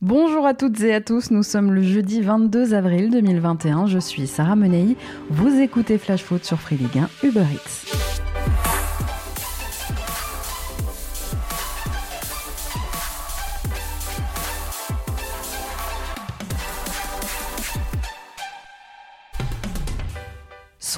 Bonjour 0.00 0.46
à 0.46 0.54
toutes 0.54 0.80
et 0.82 0.94
à 0.94 1.00
tous, 1.00 1.32
nous 1.32 1.42
sommes 1.42 1.72
le 1.72 1.82
jeudi 1.82 2.20
22 2.20 2.72
avril 2.72 3.10
2021, 3.10 3.86
je 3.86 3.98
suis 3.98 4.28
Sarah 4.28 4.54
Menei, 4.54 4.96
vous 5.28 5.60
écoutez 5.60 5.98
Flash 5.98 6.22
Foot 6.22 6.44
sur 6.44 6.60
Free 6.60 6.76
Ligue 6.76 6.98
1 7.24 7.26
Uber. 7.26 7.42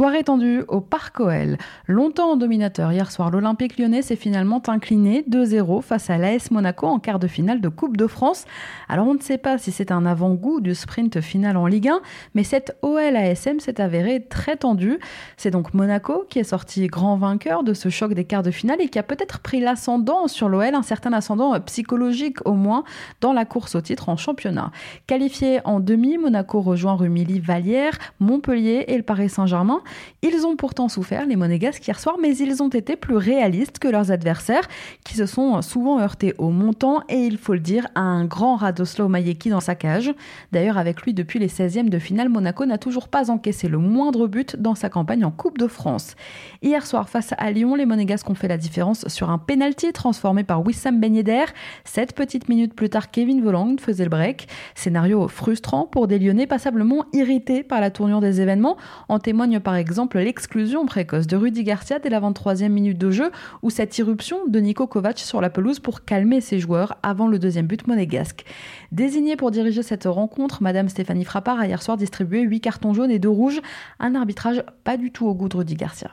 Soirée 0.01 0.25
tendue 0.25 0.65
au 0.69 0.81
Parc 0.81 1.21
OL. 1.21 1.59
Longtemps 1.87 2.31
en 2.31 2.37
dominateur, 2.37 2.91
hier 2.91 3.13
soir, 3.13 3.31
l'Olympique 3.31 3.79
lyonnais 3.79 4.01
s'est 4.01 4.17
finalement 4.17 4.63
incliné 4.67 5.27
2-0 5.29 5.83
face 5.83 6.09
à 6.09 6.17
l'AS 6.17 6.51
Monaco 6.51 6.87
en 6.87 6.99
quart 6.99 7.19
de 7.19 7.27
finale 7.27 7.61
de 7.61 7.69
Coupe 7.69 7.99
de 7.99 8.07
France. 8.07 8.47
Alors 8.89 9.07
on 9.07 9.13
ne 9.13 9.21
sait 9.21 9.37
pas 9.37 9.59
si 9.59 9.73
c'est 9.73 9.93
un 9.93 10.07
avant-goût 10.07 10.63
du 10.63 10.75
sprint 10.75 11.21
final 11.21 11.59
en 11.59 11.67
Ligue 11.67 11.89
1, 11.89 12.01
mais 12.35 12.45
cette 12.45 12.79
OL-ASM 12.81 13.61
s'est 13.61 13.79
avérée 13.79 14.25
très 14.27 14.57
tendue. 14.57 14.99
C'est 15.37 15.51
donc 15.51 15.75
Monaco 15.75 16.25
qui 16.31 16.39
est 16.39 16.45
sorti 16.45 16.87
grand 16.87 17.19
vainqueur 17.19 17.63
de 17.63 17.75
ce 17.75 17.91
choc 17.91 18.15
des 18.15 18.25
quarts 18.25 18.43
de 18.43 18.51
finale 18.51 18.81
et 18.81 18.89
qui 18.89 18.99
a 18.99 19.03
peut-être 19.03 19.41
pris 19.41 19.61
l'ascendant 19.61 20.29
sur 20.29 20.49
l'OL, 20.49 20.75
un 20.75 20.83
certain 20.83 21.13
ascendant 21.13 21.61
psychologique 21.61 22.39
au 22.47 22.55
moins, 22.55 22.85
dans 23.21 23.35
la 23.35 23.45
course 23.45 23.75
au 23.75 23.83
titre 23.83 24.09
en 24.09 24.17
championnat. 24.17 24.71
Qualifié 25.07 25.61
en 25.67 25.79
demi, 25.79 26.17
Monaco 26.17 26.63
rejoint 26.63 26.95
Rumilly, 26.95 27.39
Vallière, 27.39 27.99
Montpellier 28.19 28.87
et 28.89 28.97
le 28.97 29.03
Paris 29.03 29.29
Saint-Germain. 29.29 29.83
Ils 30.23 30.47
ont 30.47 30.57
pourtant 30.57 30.89
souffert, 30.89 31.27
les 31.27 31.37
Monégasques, 31.37 31.87
hier 31.87 31.99
soir, 31.99 32.17
mais 32.21 32.37
ils 32.37 32.63
ont 32.63 32.69
été 32.69 32.97
plus 32.97 33.17
réalistes 33.17 33.79
que 33.79 33.89
leurs 33.89 34.11
adversaires, 34.11 34.69
qui 35.05 35.15
se 35.15 35.27
sont 35.27 35.63
souvent 35.63 36.01
heurtés 36.01 36.35
au 36.39 36.51
montant 36.51 37.03
et, 37.09 37.19
il 37.19 37.39
faut 37.39 37.55
le 37.55 37.61
dire, 37.61 37.89
à 37.95 38.01
un 38.01 38.25
grand 38.25 38.57
Radoslaw 38.57 39.09
Majeki 39.09 39.51
dans 39.51 39.61
sa 39.61 39.75
cage. 39.75 40.13
D'ailleurs, 40.53 40.79
avec 40.79 41.03
lui 41.03 41.15
depuis 41.15 41.39
les 41.39 41.49
16e 41.49 41.89
de 41.89 41.99
finale, 41.99 42.29
Monaco 42.29 42.67
n'a 42.67 42.79
toujours 42.79 43.09
pas 43.09 43.31
encaissé 43.31 43.69
le 43.69 43.79
moindre 43.79 44.27
but 44.27 44.57
dans 44.57 44.75
sa 44.75 44.89
campagne 44.89 45.25
en 45.25 45.31
Coupe 45.31 45.59
de 45.59 45.67
France. 45.67 46.15
Hier 46.63 46.87
soir, 46.87 47.09
face 47.09 47.35
à 47.39 47.51
Lyon, 47.51 47.75
les 47.75 47.87
Monégasques 47.87 48.29
ont 48.29 48.35
fait 48.35 48.49
la 48.49 48.59
différence 48.59 49.09
sur 49.09 49.31
un 49.31 49.39
penalty 49.39 49.93
transformé 49.93 50.45
par 50.45 50.65
Wissam 50.65 51.01
Ben 51.01 51.15
Yedder. 51.15 51.45
Sept 51.85 52.15
petites 52.15 52.49
minutes 52.49 52.75
plus 52.75 52.91
tard, 52.91 53.11
Kevin 53.11 53.43
Voland 53.43 53.77
faisait 53.81 54.05
le 54.05 54.11
break. 54.11 54.49
Scénario 54.75 55.29
frustrant 55.29 55.87
pour 55.87 56.07
des 56.07 56.19
Lyonnais 56.19 56.47
passablement 56.47 57.05
irrités 57.13 57.63
par 57.63 57.81
la 57.81 57.91
tournure 57.91 58.21
des 58.21 58.41
événements. 58.41 58.77
En 59.09 59.19
témoigne 59.19 59.61
par 59.61 59.70
exemple 59.75 60.19
l'exclusion 60.19 60.87
précoce 60.87 61.27
de 61.27 61.37
Rudy 61.37 61.65
Garcia 61.65 61.99
dès 61.99 62.09
la 62.09 62.21
23e 62.21 62.69
minute 62.69 62.99
de 62.99 63.11
jeu 63.11 63.31
ou 63.63 63.71
cette 63.71 63.97
irruption 63.99 64.47
de 64.47 64.61
Nico 64.61 64.87
Kovac 64.87 65.19
sur 65.19 65.41
la 65.41 65.51
pelouse 65.51 65.81
pour 65.81 66.05
calmer 66.05 66.41
ses 66.41 66.59
joueurs 66.59 66.97
avant 67.03 67.29
le 67.29 67.39
deuxième 67.39 67.67
but 67.67 67.87
monégasque. 67.87 68.45
Désignée 68.93 69.37
pour 69.37 69.51
diriger 69.51 69.83
cette 69.83 70.05
rencontre, 70.05 70.63
Madame 70.63 70.89
Stéphanie 70.89 71.25
Frappard 71.25 71.61
a 71.61 71.67
hier 71.67 71.83
soir 71.83 71.97
distribué 71.97 72.41
8 72.41 72.61
cartons 72.61 72.95
jaunes 72.95 73.11
et 73.11 73.19
2 73.19 73.29
rouges, 73.29 73.61
un 73.99 74.15
arbitrage 74.15 74.63
pas 74.85 74.97
du 74.97 75.13
tout 75.13 75.27
au 75.27 75.35
goût 75.35 75.49
de 75.49 75.57
Rudy 75.57 75.75
Garcia. 75.75 76.11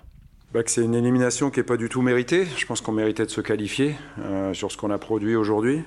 Bah 0.54 0.62
c'est 0.66 0.84
une 0.84 0.96
élimination 0.96 1.50
qui 1.50 1.60
n'est 1.60 1.66
pas 1.66 1.78
du 1.78 1.90
tout 1.90 2.02
méritée. 2.02 2.46
Je 2.58 2.66
pense 2.66 2.82
qu'on 2.82 2.94
méritait 2.94 3.26
de 3.26 3.32
se 3.32 3.42
qualifier 3.42 3.96
euh, 4.20 4.54
sur 4.54 4.72
ce 4.72 4.78
qu'on 4.78 4.92
a 4.92 4.98
produit 4.98 5.36
aujourd'hui. 5.36 5.84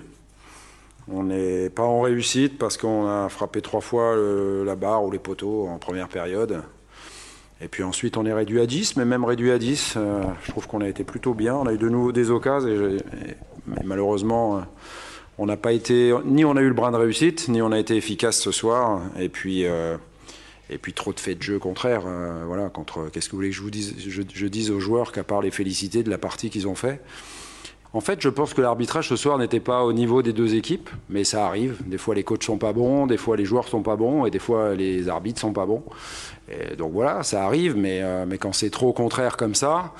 On 1.09 1.25
n'est 1.25 1.71
pas 1.71 1.83
en 1.83 2.03
réussite 2.03 2.59
parce 2.59 2.77
qu'on 2.77 3.07
a 3.07 3.29
frappé 3.29 3.63
trois 3.63 3.81
fois 3.81 4.15
la 4.17 4.77
barre 4.77 5.05
ou 5.05 5.11
les 5.11 5.19
poteaux 5.19 5.67
en 5.67 5.79
première 5.79 6.09
période. 6.09 6.63
Et 7.63 7.69
puis 7.69 7.83
ensuite, 7.83 8.17
on 8.17 8.25
est 8.25 8.33
réduit 8.33 8.61
à 8.61 8.67
10, 8.67 8.97
mais 8.97 9.05
même 9.05 9.25
réduit 9.25 9.51
à 9.51 9.59
10, 9.59 9.95
euh, 9.97 10.23
je 10.45 10.51
trouve 10.51 10.67
qu'on 10.67 10.81
a 10.81 10.89
été 10.89 11.05
plutôt 11.05 11.35
bien. 11.35 11.55
On 11.55 11.67
a 11.67 11.75
eu 11.75 11.79
de 11.79 11.89
nouveau 11.89 12.11
des 12.11 12.31
occasions, 12.31 12.97
mais 13.67 13.83
malheureusement, 13.85 14.57
euh, 14.57 14.61
on 15.37 15.47
n'a 15.47 15.59
pas 15.59 15.73
été, 15.73 16.15
ni 16.25 16.45
on 16.45 16.57
a 16.57 16.63
eu 16.63 16.69
le 16.69 16.75
brin 16.75 16.91
de 16.91 16.97
réussite, 16.97 17.49
ni 17.49 17.61
on 17.61 17.71
a 17.71 17.79
été 17.79 17.97
efficace 17.97 18.41
ce 18.41 18.51
soir. 18.51 19.03
Et 19.19 19.29
puis, 19.29 19.67
euh, 19.67 19.99
et 20.71 20.79
puis 20.79 20.95
trop 20.95 21.13
de 21.13 21.21
faits 21.21 21.39
de 21.39 21.43
jeu 21.43 21.59
contraire. 21.59 22.03
voilà, 22.47 22.71
contre. 22.71 23.11
Qu'est-ce 23.13 23.27
que 23.27 23.33
vous 23.33 23.39
voulez 23.39 23.51
que 23.51 23.57
je 23.57 23.63
vous 23.63 23.71
dise 23.71 23.95
je, 23.99 24.23
je 24.33 24.73
aux 24.73 24.81
joueurs 24.81 25.13
qu'à 25.13 25.25
part 25.25 25.43
les 25.43 25.51
féliciter 25.51 26.03
de 26.03 26.11
la 26.11 26.19
partie 26.19 26.49
qu'ils 26.49 26.67
ont 26.69 26.75
fait. 26.75 27.01
En 27.93 28.01
fait, 28.01 28.21
je 28.21 28.29
pense 28.29 28.55
que 28.55 28.61
l'arbitrage 28.61 29.09
ce 29.09 29.17
soir 29.17 29.37
n'était 29.37 29.59
pas 29.59 29.83
au 29.83 29.93
niveau 29.93 30.23
des 30.23 30.33
deux 30.33 30.55
équipes, 30.55 30.89
mais 31.09 31.25
ça 31.25 31.47
arrive. 31.47 31.77
Des 31.87 31.99
fois, 31.99 32.15
les 32.15 32.23
coachs 32.23 32.45
sont 32.45 32.57
pas 32.57 32.73
bons, 32.73 33.09
des 33.09 33.17
fois, 33.17 33.37
les 33.37 33.45
joueurs 33.45 33.67
sont 33.67 33.83
pas 33.83 33.97
bons, 33.97 34.27
et 34.27 34.31
des 34.31 34.39
fois, 34.39 34.75
les 34.77 35.09
arbitres 35.09 35.41
sont 35.41 35.53
pas 35.53 35.67
bons. 35.67 35.83
Et 36.49 36.77
donc 36.77 36.93
voilà, 36.93 37.25
ça 37.25 37.45
arrive, 37.45 37.77
mais, 37.77 38.01
euh, 38.03 38.27
mais 38.29 38.39
quand 38.39 38.53
c'est 38.53 38.71
trop 38.71 38.93
contraire 38.93 39.37
comme 39.37 39.57
ça, 39.57 39.93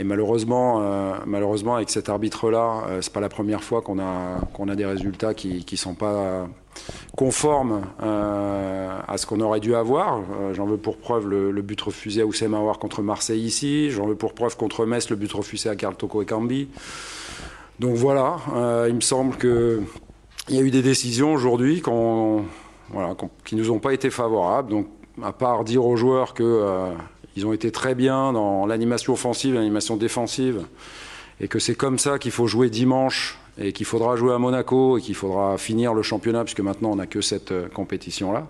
et 0.00 0.04
malheureusement, 0.04 0.80
euh, 0.80 1.12
malheureusement 1.26 1.76
avec 1.76 1.90
cet 1.90 2.08
arbitre-là, 2.08 2.84
euh, 2.88 3.02
c'est 3.02 3.12
pas 3.12 3.20
la 3.20 3.28
première 3.28 3.62
fois 3.62 3.82
qu'on 3.82 3.98
a, 3.98 4.40
a 4.40 4.74
des 4.74 4.86
résultats 4.86 5.34
qui 5.34 5.66
ne 5.70 5.76
sont 5.76 5.94
pas 5.94 6.48
conformes 7.16 7.82
à 8.00 9.18
ce 9.18 9.26
qu'on 9.26 9.40
aurait 9.40 9.60
dû 9.60 9.74
avoir. 9.74 10.22
J'en 10.54 10.64
veux 10.64 10.78
pour 10.78 10.96
preuve 10.96 11.28
le, 11.28 11.62
but 11.62 11.78
refusé 11.80 12.22
à 12.22 12.26
Oussem 12.26 12.54
Aouar 12.54 12.78
contre 12.78 13.02
Marseille 13.02 13.42
ici. 13.42 13.90
J'en 13.90 14.06
veux 14.06 14.14
pour 14.14 14.32
preuve 14.32 14.56
contre 14.56 14.86
Metz 14.86 15.10
le 15.10 15.16
but 15.16 15.30
refusé 15.32 15.68
à 15.68 15.76
Carl 15.76 15.94
Toko 15.96 16.22
et 16.22 16.26
Cambi. 16.26 16.68
Donc 17.78 17.96
voilà, 17.96 18.36
il 18.88 18.94
me 18.94 19.00
semble 19.00 19.36
qu'il 19.36 19.82
y 20.48 20.58
a 20.58 20.62
eu 20.62 20.70
des 20.70 20.82
décisions 20.82 21.34
aujourd'hui 21.34 21.82
qui 21.82 23.56
nous 23.56 23.70
ont 23.70 23.78
pas 23.80 23.92
été 23.92 24.08
favorables. 24.08 24.70
Donc 24.70 24.86
à 25.22 25.32
part 25.32 25.64
dire 25.64 25.84
aux 25.84 25.96
joueurs 25.96 26.32
qu'ils 26.32 26.46
euh, 27.38 27.44
ont 27.44 27.52
été 27.52 27.70
très 27.70 27.94
bien 27.94 28.32
dans 28.32 28.66
l'animation 28.66 29.12
offensive, 29.12 29.54
l'animation 29.54 29.96
défensive, 29.96 30.64
et 31.40 31.48
que 31.48 31.58
c'est 31.58 31.74
comme 31.74 31.98
ça 31.98 32.18
qu'il 32.18 32.32
faut 32.32 32.46
jouer 32.46 32.70
dimanche, 32.70 33.38
et 33.58 33.72
qu'il 33.72 33.86
faudra 33.86 34.16
jouer 34.16 34.32
à 34.32 34.38
Monaco, 34.38 34.98
et 34.98 35.00
qu'il 35.00 35.14
faudra 35.14 35.58
finir 35.58 35.94
le 35.94 36.02
championnat, 36.02 36.44
puisque 36.44 36.60
maintenant 36.60 36.92
on 36.92 36.96
n'a 36.96 37.06
que 37.06 37.20
cette 37.20 37.52
euh, 37.52 37.68
compétition-là. 37.68 38.46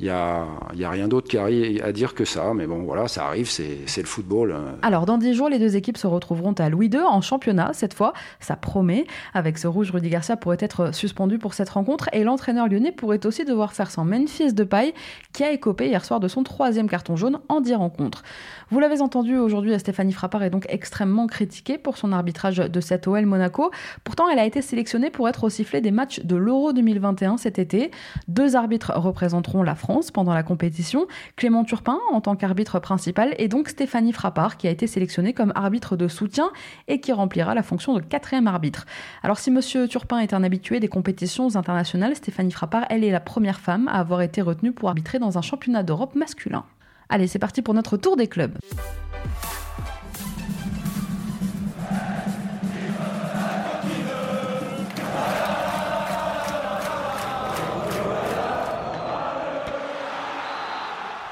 Il 0.00 0.04
n'y 0.04 0.10
a, 0.10 0.46
y 0.74 0.84
a, 0.84 0.90
rien 0.90 1.08
d'autre 1.08 1.36
à 1.36 1.92
dire 1.92 2.14
que 2.14 2.24
ça. 2.24 2.54
Mais 2.54 2.68
bon, 2.68 2.84
voilà, 2.84 3.08
ça 3.08 3.26
arrive, 3.26 3.50
c'est 3.50 3.96
le 3.96 4.06
football. 4.06 4.52
Hein. 4.52 4.76
Alors, 4.82 5.06
dans 5.06 5.18
10 5.18 5.34
jours, 5.34 5.48
les 5.48 5.58
deux 5.58 5.74
équipes 5.74 5.96
se 5.96 6.06
retrouveront 6.06 6.52
à 6.52 6.68
Louis 6.68 6.86
II 6.86 7.00
en 7.00 7.20
championnat. 7.20 7.72
Cette 7.72 7.94
fois, 7.94 8.12
ça 8.38 8.54
promet. 8.54 9.06
Avec 9.34 9.58
ce 9.58 9.66
rouge, 9.66 9.90
Rudy 9.90 10.08
Garcia 10.08 10.36
pourrait 10.36 10.58
être 10.60 10.94
suspendu 10.94 11.38
pour 11.38 11.52
cette 11.52 11.70
rencontre. 11.70 12.08
Et 12.12 12.22
l'entraîneur 12.22 12.68
lyonnais 12.68 12.92
pourrait 12.92 13.26
aussi 13.26 13.44
devoir 13.44 13.72
faire 13.72 13.90
son 13.90 14.04
Memphis 14.04 14.52
de 14.52 14.62
paille, 14.62 14.94
qui 15.32 15.42
a 15.42 15.50
écopé 15.50 15.88
hier 15.88 16.04
soir 16.04 16.20
de 16.20 16.28
son 16.28 16.44
troisième 16.44 16.88
carton 16.88 17.16
jaune 17.16 17.40
en 17.48 17.60
10 17.60 17.74
rencontres. 17.74 18.22
Vous 18.70 18.78
l'avez 18.78 19.00
entendu 19.00 19.36
aujourd'hui, 19.36 19.76
Stéphanie 19.80 20.12
Frappard 20.12 20.44
est 20.44 20.50
donc 20.50 20.66
extrêmement 20.68 21.26
critiquée 21.26 21.76
pour 21.76 21.96
son 21.96 22.12
arbitrage 22.12 22.58
de 22.58 22.80
cette 22.80 23.08
OL 23.08 23.26
Monaco. 23.26 23.72
Pourtant, 24.04 24.28
elle 24.28 24.38
a 24.38 24.44
été 24.44 24.62
sélectionnée 24.62 25.10
pour 25.10 25.28
être 25.28 25.42
au 25.44 25.48
sifflet 25.48 25.80
des 25.80 25.90
matchs 25.90 26.20
de 26.20 26.36
l'Euro 26.36 26.72
2021 26.72 27.36
cet 27.36 27.58
été. 27.58 27.90
Deux 28.28 28.54
arbitres 28.54 28.92
représenteront 28.94 29.64
la 29.64 29.74
France 29.74 29.87
pendant 30.12 30.34
la 30.34 30.42
compétition, 30.42 31.06
Clément 31.36 31.64
Turpin 31.64 31.98
en 32.12 32.20
tant 32.20 32.36
qu'arbitre 32.36 32.78
principal 32.78 33.34
et 33.38 33.48
donc 33.48 33.68
Stéphanie 33.68 34.12
Frappard 34.12 34.56
qui 34.56 34.68
a 34.68 34.70
été 34.70 34.86
sélectionnée 34.86 35.32
comme 35.32 35.52
arbitre 35.54 35.96
de 35.96 36.08
soutien 36.08 36.50
et 36.88 37.00
qui 37.00 37.12
remplira 37.12 37.54
la 37.54 37.62
fonction 37.62 37.94
de 37.94 38.00
quatrième 38.00 38.46
arbitre. 38.46 38.86
Alors 39.22 39.38
si 39.38 39.50
Monsieur 39.50 39.88
Turpin 39.88 40.18
est 40.18 40.34
un 40.34 40.44
habitué 40.44 40.78
des 40.78 40.88
compétitions 40.88 41.56
internationales, 41.56 42.14
Stéphanie 42.16 42.52
Frappard, 42.52 42.84
elle 42.90 43.02
est 43.02 43.10
la 43.10 43.20
première 43.20 43.60
femme 43.60 43.88
à 43.88 43.98
avoir 43.98 44.20
été 44.20 44.42
retenue 44.42 44.72
pour 44.72 44.88
arbitrer 44.88 45.18
dans 45.18 45.38
un 45.38 45.42
championnat 45.42 45.82
d'Europe 45.82 46.14
masculin. 46.14 46.64
Allez, 47.08 47.26
c'est 47.26 47.38
parti 47.38 47.62
pour 47.62 47.72
notre 47.72 47.96
tour 47.96 48.16
des 48.16 48.26
clubs. 48.26 48.58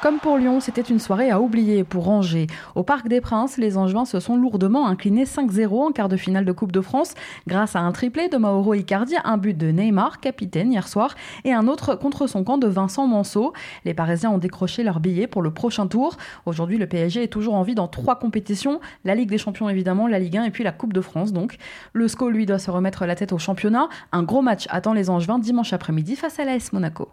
Comme 0.06 0.20
pour 0.20 0.38
Lyon, 0.38 0.60
c'était 0.60 0.82
une 0.82 1.00
soirée 1.00 1.32
à 1.32 1.40
oublier 1.40 1.82
pour 1.82 2.08
Angers. 2.08 2.46
Au 2.76 2.84
Parc 2.84 3.08
des 3.08 3.20
Princes, 3.20 3.56
les 3.56 3.76
Angevins 3.76 4.04
se 4.04 4.20
sont 4.20 4.36
lourdement 4.36 4.86
inclinés 4.86 5.24
5-0 5.24 5.88
en 5.88 5.90
quart 5.90 6.08
de 6.08 6.16
finale 6.16 6.44
de 6.44 6.52
Coupe 6.52 6.70
de 6.70 6.80
France 6.80 7.14
grâce 7.48 7.74
à 7.74 7.80
un 7.80 7.90
triplé 7.90 8.28
de 8.28 8.36
Mauro 8.36 8.74
Icardi, 8.74 9.16
un 9.24 9.36
but 9.36 9.58
de 9.58 9.66
Neymar, 9.72 10.20
capitaine 10.20 10.70
hier 10.70 10.86
soir, 10.86 11.16
et 11.44 11.52
un 11.52 11.66
autre 11.66 11.96
contre 11.96 12.28
son 12.28 12.44
camp 12.44 12.56
de 12.56 12.68
Vincent 12.68 13.08
Manceau. 13.08 13.52
Les 13.84 13.94
Parisiens 13.94 14.30
ont 14.30 14.38
décroché 14.38 14.84
leur 14.84 15.00
billet 15.00 15.26
pour 15.26 15.42
le 15.42 15.52
prochain 15.52 15.88
tour. 15.88 16.16
Aujourd'hui, 16.44 16.78
le 16.78 16.86
PSG 16.86 17.24
est 17.24 17.26
toujours 17.26 17.54
en 17.54 17.64
vie 17.64 17.74
dans 17.74 17.88
trois 17.88 18.16
compétitions 18.16 18.78
la 19.04 19.16
Ligue 19.16 19.30
des 19.30 19.38
Champions 19.38 19.68
évidemment, 19.68 20.06
la 20.06 20.20
Ligue 20.20 20.36
1 20.36 20.44
et 20.44 20.50
puis 20.52 20.62
la 20.62 20.70
Coupe 20.70 20.92
de 20.92 21.00
France 21.00 21.32
donc. 21.32 21.56
Le 21.94 22.06
SCO 22.06 22.30
lui 22.30 22.46
doit 22.46 22.60
se 22.60 22.70
remettre 22.70 23.06
la 23.06 23.16
tête 23.16 23.32
au 23.32 23.38
championnat. 23.38 23.88
Un 24.12 24.22
gros 24.22 24.40
match 24.40 24.68
attend 24.70 24.92
les 24.92 25.10
Angevins 25.10 25.40
dimanche 25.40 25.72
après-midi 25.72 26.14
face 26.14 26.38
à 26.38 26.44
l'AS 26.44 26.72
Monaco. 26.72 27.08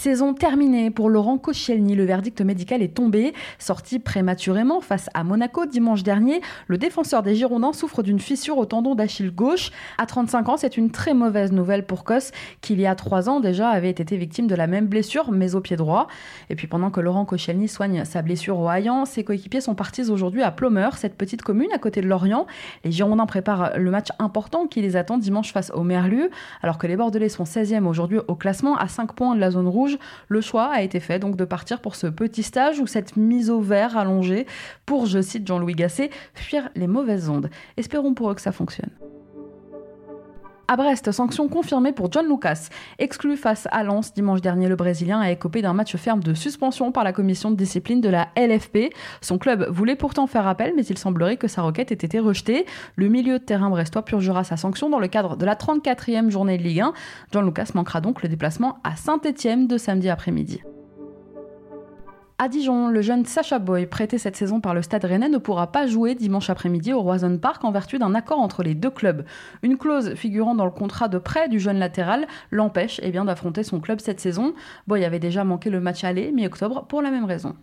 Saison 0.00 0.32
terminée 0.32 0.90
pour 0.90 1.10
Laurent 1.10 1.36
Koscielny. 1.36 1.94
Le 1.94 2.06
verdict 2.06 2.40
médical 2.40 2.80
est 2.80 2.94
tombé. 2.94 3.34
Sorti 3.58 3.98
prématurément 3.98 4.80
face 4.80 5.10
à 5.12 5.24
Monaco 5.24 5.66
dimanche 5.66 6.02
dernier, 6.02 6.40
le 6.68 6.78
défenseur 6.78 7.22
des 7.22 7.34
Girondins 7.34 7.74
souffre 7.74 8.02
d'une 8.02 8.18
fissure 8.18 8.56
au 8.56 8.64
tendon 8.64 8.94
d'Achille 8.94 9.30
gauche. 9.30 9.70
À 9.98 10.06
35 10.06 10.48
ans, 10.48 10.56
c'est 10.56 10.78
une 10.78 10.90
très 10.90 11.12
mauvaise 11.12 11.52
nouvelle 11.52 11.84
pour 11.84 12.04
Kos, 12.04 12.32
qui 12.62 12.72
il 12.72 12.80
y 12.80 12.86
a 12.86 12.94
3 12.94 13.28
ans 13.28 13.40
déjà 13.40 13.68
avait 13.68 13.90
été 13.90 14.16
victime 14.16 14.46
de 14.46 14.54
la 14.54 14.66
même 14.66 14.86
blessure, 14.86 15.32
mais 15.32 15.54
au 15.54 15.60
pied 15.60 15.76
droit. 15.76 16.06
Et 16.48 16.54
puis 16.54 16.66
pendant 16.66 16.90
que 16.90 17.02
Laurent 17.02 17.26
Koscielny 17.26 17.68
soigne 17.68 18.06
sa 18.06 18.22
blessure 18.22 18.58
au 18.58 18.70
haillant, 18.70 19.04
ses 19.04 19.22
coéquipiers 19.22 19.60
sont 19.60 19.74
partis 19.74 20.08
aujourd'hui 20.08 20.42
à 20.42 20.50
Plomeur, 20.50 20.96
cette 20.96 21.18
petite 21.18 21.42
commune 21.42 21.68
à 21.74 21.78
côté 21.78 22.00
de 22.00 22.06
Lorient. 22.06 22.46
Les 22.84 22.90
Girondins 22.90 23.26
préparent 23.26 23.72
le 23.76 23.90
match 23.90 24.08
important 24.18 24.66
qui 24.66 24.80
les 24.80 24.96
attend 24.96 25.18
dimanche 25.18 25.52
face 25.52 25.70
au 25.74 25.82
Merlu, 25.82 26.30
alors 26.62 26.78
que 26.78 26.86
les 26.86 26.96
Bordelais 26.96 27.28
sont 27.28 27.44
16e 27.44 27.84
aujourd'hui 27.84 28.18
au 28.28 28.34
classement 28.34 28.78
à 28.78 28.88
5 28.88 29.12
points 29.12 29.34
de 29.34 29.40
la 29.40 29.50
zone 29.50 29.68
rouge 29.68 29.89
le 30.28 30.40
choix 30.40 30.70
a 30.72 30.82
été 30.82 31.00
fait 31.00 31.18
donc 31.18 31.36
de 31.36 31.44
partir 31.44 31.80
pour 31.80 31.94
ce 31.94 32.06
petit 32.06 32.42
stage 32.42 32.80
ou 32.80 32.86
cette 32.86 33.16
mise 33.16 33.50
au 33.50 33.60
vert 33.60 33.96
allongée 33.96 34.46
pour, 34.86 35.06
je 35.06 35.20
cite 35.20 35.46
Jean-Louis 35.46 35.74
Gasset, 35.74 36.10
fuir 36.34 36.68
les 36.74 36.86
mauvaises 36.86 37.28
ondes. 37.28 37.50
Espérons 37.76 38.14
pour 38.14 38.30
eux 38.30 38.34
que 38.34 38.40
ça 38.40 38.52
fonctionne. 38.52 38.90
À 40.72 40.76
Brest, 40.76 41.10
sanction 41.10 41.48
confirmée 41.48 41.90
pour 41.90 42.12
John 42.12 42.28
Lucas. 42.28 42.68
Exclu 43.00 43.36
face 43.36 43.66
à 43.72 43.82
Lens 43.82 44.14
dimanche 44.14 44.40
dernier, 44.40 44.68
le 44.68 44.76
Brésilien 44.76 45.18
a 45.18 45.32
écopé 45.32 45.62
d'un 45.62 45.72
match 45.72 45.96
ferme 45.96 46.22
de 46.22 46.32
suspension 46.32 46.92
par 46.92 47.02
la 47.02 47.12
commission 47.12 47.50
de 47.50 47.56
discipline 47.56 48.00
de 48.00 48.08
la 48.08 48.28
LFP. 48.36 48.94
Son 49.20 49.36
club 49.36 49.66
voulait 49.68 49.96
pourtant 49.96 50.28
faire 50.28 50.46
appel, 50.46 50.74
mais 50.76 50.84
il 50.84 50.96
semblerait 50.96 51.38
que 51.38 51.48
sa 51.48 51.62
requête 51.62 51.90
ait 51.90 51.94
été 51.94 52.20
rejetée. 52.20 52.66
Le 52.94 53.08
milieu 53.08 53.40
de 53.40 53.44
terrain 53.44 53.68
brestois 53.68 54.04
purgera 54.04 54.44
sa 54.44 54.56
sanction 54.56 54.88
dans 54.88 55.00
le 55.00 55.08
cadre 55.08 55.36
de 55.36 55.44
la 55.44 55.56
34e 55.56 56.30
journée 56.30 56.56
de 56.56 56.62
Ligue 56.62 56.82
1. 56.82 56.92
John 57.32 57.44
Lucas 57.44 57.72
manquera 57.74 58.00
donc 58.00 58.22
le 58.22 58.28
déplacement 58.28 58.78
à 58.84 58.94
Saint-Etienne 58.94 59.66
de 59.66 59.76
samedi 59.76 60.08
après-midi. 60.08 60.62
À 62.42 62.48
Dijon, 62.48 62.88
le 62.88 63.02
jeune 63.02 63.26
Sacha 63.26 63.58
Boy, 63.58 63.84
prêté 63.84 64.16
cette 64.16 64.34
saison 64.34 64.62
par 64.62 64.72
le 64.72 64.80
Stade 64.80 65.04
Rennais, 65.04 65.28
ne 65.28 65.36
pourra 65.36 65.70
pas 65.72 65.86
jouer 65.86 66.14
dimanche 66.14 66.48
après-midi 66.48 66.94
au 66.94 67.02
Roison 67.02 67.36
Park 67.36 67.62
en 67.64 67.70
vertu 67.70 67.98
d'un 67.98 68.14
accord 68.14 68.38
entre 68.38 68.62
les 68.62 68.74
deux 68.74 68.88
clubs. 68.88 69.26
Une 69.62 69.76
clause 69.76 70.14
figurant 70.14 70.54
dans 70.54 70.64
le 70.64 70.70
contrat 70.70 71.08
de 71.08 71.18
prêt 71.18 71.50
du 71.50 71.60
jeune 71.60 71.78
latéral 71.78 72.26
l'empêche 72.50 72.98
eh 73.02 73.10
d'affronter 73.10 73.62
son 73.62 73.78
club 73.78 74.00
cette 74.00 74.20
saison. 74.20 74.54
Boy 74.86 75.04
avait 75.04 75.18
déjà 75.18 75.44
manqué 75.44 75.68
le 75.68 75.80
match 75.80 76.02
aller 76.02 76.32
mi-octobre 76.32 76.86
pour 76.88 77.02
la 77.02 77.10
même 77.10 77.26
raison. 77.26 77.56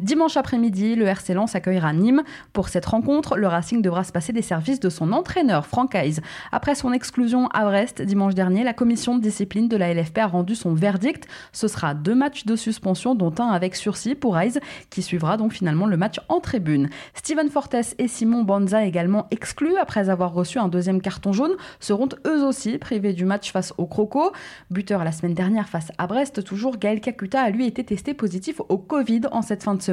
Dimanche 0.00 0.38
après-midi, 0.38 0.94
le 0.96 1.04
RC 1.04 1.34
Lens 1.34 1.54
accueillera 1.54 1.92
Nîmes. 1.92 2.22
Pour 2.54 2.70
cette 2.70 2.86
rencontre, 2.86 3.36
le 3.36 3.46
Racing 3.46 3.82
devra 3.82 4.02
se 4.02 4.12
passer 4.12 4.32
des 4.32 4.40
services 4.40 4.80
de 4.80 4.88
son 4.88 5.12
entraîneur, 5.12 5.66
Franck 5.66 5.94
Hayes. 5.94 6.20
Après 6.52 6.74
son 6.74 6.94
exclusion 6.94 7.48
à 7.48 7.66
Brest 7.66 8.00
dimanche 8.00 8.34
dernier, 8.34 8.64
la 8.64 8.72
commission 8.72 9.14
de 9.14 9.20
discipline 9.20 9.68
de 9.68 9.76
la 9.76 9.92
LFP 9.92 10.16
a 10.16 10.26
rendu 10.26 10.54
son 10.54 10.72
verdict. 10.72 11.28
Ce 11.52 11.68
sera 11.68 11.92
deux 11.92 12.14
matchs 12.14 12.46
de 12.46 12.56
suspension, 12.56 13.14
dont 13.14 13.34
un 13.40 13.48
avec 13.48 13.76
sursis 13.76 14.14
pour 14.14 14.38
Hayes, 14.38 14.58
qui 14.88 15.02
suivra 15.02 15.36
donc 15.36 15.52
finalement 15.52 15.84
le 15.84 15.98
match 15.98 16.18
en 16.30 16.40
tribune. 16.40 16.88
Steven 17.12 17.50
Fortes 17.50 17.94
et 17.98 18.08
Simon 18.08 18.42
Banza, 18.42 18.86
également 18.86 19.26
exclus 19.30 19.76
après 19.76 20.08
avoir 20.08 20.32
reçu 20.32 20.58
un 20.58 20.68
deuxième 20.68 21.02
carton 21.02 21.34
jaune, 21.34 21.56
seront 21.78 22.08
eux 22.26 22.42
aussi 22.42 22.78
privés 22.78 23.12
du 23.12 23.26
match 23.26 23.52
face 23.52 23.74
au 23.76 23.84
Croco. 23.84 24.32
Buteur 24.70 25.04
la 25.04 25.12
semaine 25.12 25.34
dernière 25.34 25.68
face 25.68 25.92
à 25.98 26.06
Brest, 26.06 26.42
toujours 26.42 26.78
Gaël 26.78 27.02
Kakuta 27.02 27.42
a 27.42 27.50
lui 27.50 27.66
été 27.66 27.84
testé 27.84 28.14
positif 28.14 28.62
au 28.70 28.78
Covid 28.78 29.22
en 29.30 29.42
cette 29.42 29.62
fin 29.62 29.74
de 29.74 29.82
semaine 29.82 29.89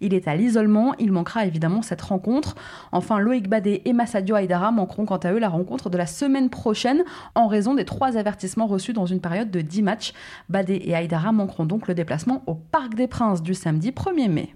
il 0.00 0.14
est 0.14 0.28
à 0.28 0.36
l'isolement, 0.36 0.94
il 0.98 1.12
manquera 1.12 1.46
évidemment 1.46 1.82
cette 1.82 2.02
rencontre. 2.02 2.54
Enfin, 2.92 3.18
Loïc 3.18 3.48
Badé 3.48 3.82
et 3.84 3.92
Massadio 3.92 4.36
Aydara 4.36 4.70
manqueront 4.70 5.06
quant 5.06 5.16
à 5.16 5.32
eux 5.32 5.38
la 5.38 5.48
rencontre 5.48 5.90
de 5.90 5.98
la 5.98 6.06
semaine 6.06 6.50
prochaine 6.50 7.04
en 7.34 7.46
raison 7.46 7.74
des 7.74 7.84
trois 7.84 8.16
avertissements 8.16 8.66
reçus 8.66 8.92
dans 8.92 9.06
une 9.06 9.20
période 9.20 9.50
de 9.50 9.60
10 9.60 9.82
matchs. 9.82 10.12
Badé 10.48 10.74
et 10.74 10.92
Aydara 10.92 11.32
manqueront 11.32 11.64
donc 11.64 11.88
le 11.88 11.94
déplacement 11.94 12.42
au 12.46 12.54
Parc 12.54 12.94
des 12.94 13.06
Princes 13.06 13.42
du 13.42 13.54
samedi 13.54 13.90
1er 13.90 14.28
mai. 14.28 14.54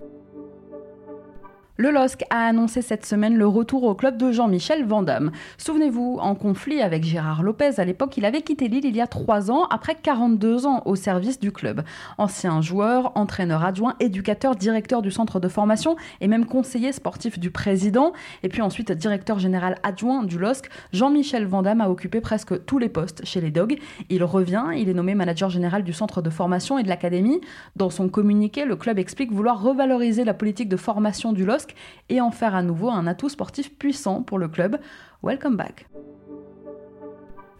Le 1.80 1.92
LOSC 1.92 2.24
a 2.30 2.44
annoncé 2.44 2.82
cette 2.82 3.06
semaine 3.06 3.36
le 3.36 3.46
retour 3.46 3.84
au 3.84 3.94
club 3.94 4.16
de 4.16 4.32
Jean-Michel 4.32 4.84
Vandamme. 4.84 5.30
Souvenez-vous, 5.58 6.18
en 6.20 6.34
conflit 6.34 6.82
avec 6.82 7.04
Gérard 7.04 7.44
Lopez, 7.44 7.74
à 7.78 7.84
l'époque, 7.84 8.16
il 8.16 8.24
avait 8.24 8.42
quitté 8.42 8.66
l'île 8.66 8.84
il 8.84 8.96
y 8.96 9.00
a 9.00 9.06
3 9.06 9.52
ans, 9.52 9.62
après 9.70 9.94
42 9.94 10.66
ans 10.66 10.82
au 10.86 10.96
service 10.96 11.38
du 11.38 11.52
club. 11.52 11.82
Ancien 12.18 12.60
joueur, 12.62 13.12
entraîneur 13.14 13.64
adjoint, 13.64 13.94
éducateur, 14.00 14.56
directeur 14.56 15.02
du 15.02 15.12
centre 15.12 15.38
de 15.38 15.46
formation 15.46 15.94
et 16.20 16.26
même 16.26 16.46
conseiller 16.46 16.90
sportif 16.90 17.38
du 17.38 17.52
président, 17.52 18.12
et 18.42 18.48
puis 18.48 18.60
ensuite 18.60 18.90
directeur 18.90 19.38
général 19.38 19.76
adjoint 19.84 20.24
du 20.24 20.36
LOSC, 20.36 20.68
Jean-Michel 20.92 21.46
Vandamme 21.46 21.80
a 21.80 21.90
occupé 21.90 22.20
presque 22.20 22.64
tous 22.64 22.78
les 22.78 22.88
postes 22.88 23.24
chez 23.24 23.40
les 23.40 23.52
Dogs. 23.52 23.78
Il 24.10 24.24
revient, 24.24 24.64
il 24.76 24.88
est 24.88 24.94
nommé 24.94 25.14
manager 25.14 25.48
général 25.48 25.84
du 25.84 25.92
centre 25.92 26.22
de 26.22 26.30
formation 26.30 26.76
et 26.76 26.82
de 26.82 26.88
l'académie. 26.88 27.40
Dans 27.76 27.90
son 27.90 28.08
communiqué, 28.08 28.64
le 28.64 28.74
club 28.74 28.98
explique 28.98 29.30
vouloir 29.30 29.62
revaloriser 29.62 30.24
la 30.24 30.34
politique 30.34 30.68
de 30.68 30.76
formation 30.76 31.32
du 31.32 31.44
LOSC 31.44 31.67
et 32.08 32.20
en 32.20 32.30
faire 32.30 32.54
à 32.54 32.62
nouveau 32.62 32.90
un 32.90 33.06
atout 33.06 33.28
sportif 33.28 33.76
puissant 33.76 34.22
pour 34.22 34.38
le 34.38 34.48
club. 34.48 34.78
Welcome 35.22 35.56
back. 35.56 35.86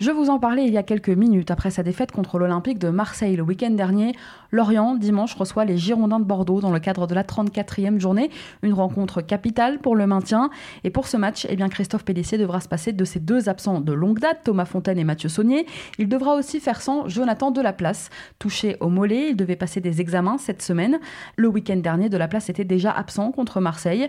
Je 0.01 0.13
vous 0.13 0.31
en 0.31 0.39
parlais 0.39 0.65
il 0.65 0.73
y 0.73 0.79
a 0.79 0.85
quelques 0.85 1.09
minutes 1.09 1.51
après 1.51 1.73
sa 1.73 1.83
défaite 1.83 2.13
contre 2.13 2.39
l'Olympique 2.39 2.79
de 2.79 2.89
Marseille 2.89 3.35
le 3.35 3.43
week-end 3.43 3.71
dernier. 3.71 4.15
Lorient, 4.53 4.95
dimanche, 4.95 5.35
reçoit 5.35 5.65
les 5.65 5.77
Girondins 5.77 6.21
de 6.21 6.25
Bordeaux 6.25 6.61
dans 6.61 6.71
le 6.71 6.79
cadre 6.79 7.09
de 7.09 7.17
la 7.17 7.25
34e 7.25 7.99
journée. 7.99 8.31
Une 8.63 8.75
rencontre 8.75 9.23
capitale 9.23 9.81
pour 9.81 9.97
le 9.97 10.07
maintien. 10.07 10.51
Et 10.85 10.91
pour 10.91 11.09
ce 11.09 11.17
match, 11.17 11.49
eh 11.51 11.57
bien, 11.57 11.69
Christophe 11.69 12.05
Pellissier 12.05 12.39
devra 12.39 12.61
se 12.61 12.69
passer 12.69 12.93
de 12.93 13.05
ses 13.05 13.19
deux 13.19 13.49
absents 13.49 13.81
de 13.81 13.93
longue 13.93 14.21
date, 14.21 14.43
Thomas 14.45 14.67
Fontaine 14.67 15.01
et 15.01 15.05
Mathieu 15.05 15.29
Saunier. 15.29 15.67
Il 15.99 16.09
devra 16.09 16.37
aussi 16.37 16.61
faire 16.61 16.81
sans 16.81 17.09
Jonathan 17.09 17.51
Delaplace. 17.51 18.11
Touché 18.39 18.77
au 18.79 18.91
mollet, 18.91 19.31
il 19.31 19.37
devait 19.37 19.57
passer 19.57 19.81
des 19.81 20.01
examens 20.01 20.39
cette 20.39 20.63
semaine. 20.63 21.01
Le 21.35 21.49
week-end 21.49 21.77
dernier, 21.77 22.09
Delaplace 22.09 22.49
était 22.51 22.63
déjà 22.63 22.93
absent 22.93 23.33
contre 23.33 23.61
Marseille. 23.61 24.09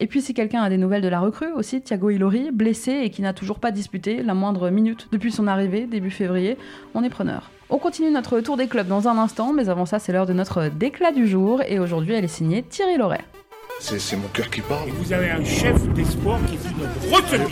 Et 0.00 0.06
puis 0.08 0.20
si 0.20 0.34
quelqu'un 0.34 0.62
a 0.62 0.68
des 0.68 0.76
nouvelles 0.76 1.02
de 1.02 1.08
la 1.08 1.20
recrue 1.20 1.52
aussi, 1.52 1.80
Thiago 1.80 2.10
Ilori, 2.10 2.50
blessé 2.50 3.02
et 3.04 3.10
qui 3.10 3.22
n'a 3.22 3.32
toujours 3.32 3.60
pas 3.60 3.70
disputé 3.70 4.22
la 4.22 4.34
moindre 4.34 4.68
minute 4.70 5.08
depuis 5.12 5.30
son 5.30 5.46
arrivée 5.46 5.86
début 5.86 6.10
février, 6.10 6.56
on 6.94 7.04
est 7.04 7.10
preneur. 7.10 7.50
On 7.70 7.78
continue 7.78 8.10
notre 8.10 8.40
tour 8.40 8.56
des 8.56 8.66
clubs 8.66 8.88
dans 8.88 9.06
un 9.06 9.16
instant, 9.18 9.52
mais 9.52 9.68
avant 9.68 9.86
ça 9.86 10.00
c'est 10.00 10.12
l'heure 10.12 10.26
de 10.26 10.32
notre 10.32 10.68
déclat 10.68 11.12
du 11.12 11.28
jour 11.28 11.62
et 11.68 11.78
aujourd'hui 11.78 12.14
elle 12.14 12.24
est 12.24 12.28
signée 12.28 12.62
Thierry 12.62 12.96
Loret. 12.98 13.24
C'est 13.80 14.16
mon 14.16 14.28
cœur 14.28 14.50
qui 14.50 14.60
parle. 14.62 14.88
vous 14.90 15.12
avez 15.12 15.30
un 15.30 15.44
chef 15.44 15.86
d'espoir 15.94 16.38
qui 16.46 16.56
fut 16.56 16.74
notre 16.74 16.94
retenue. 17.14 17.44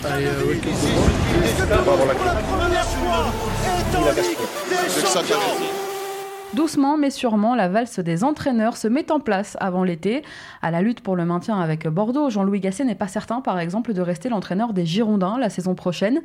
Doucement 6.54 6.98
mais 6.98 7.08
sûrement, 7.08 7.54
la 7.54 7.68
valse 7.68 7.98
des 7.98 8.24
entraîneurs 8.24 8.76
se 8.76 8.86
met 8.86 9.10
en 9.10 9.20
place 9.20 9.56
avant 9.58 9.84
l'été. 9.84 10.22
À 10.60 10.70
la 10.70 10.82
lutte 10.82 11.00
pour 11.00 11.16
le 11.16 11.24
maintien 11.24 11.58
avec 11.58 11.88
Bordeaux, 11.88 12.28
Jean-Louis 12.28 12.60
Gasset 12.60 12.84
n'est 12.84 12.94
pas 12.94 13.08
certain, 13.08 13.40
par 13.40 13.58
exemple, 13.58 13.94
de 13.94 14.02
rester 14.02 14.28
l'entraîneur 14.28 14.74
des 14.74 14.84
Girondins 14.84 15.38
la 15.38 15.48
saison 15.48 15.74
prochaine. 15.74 16.20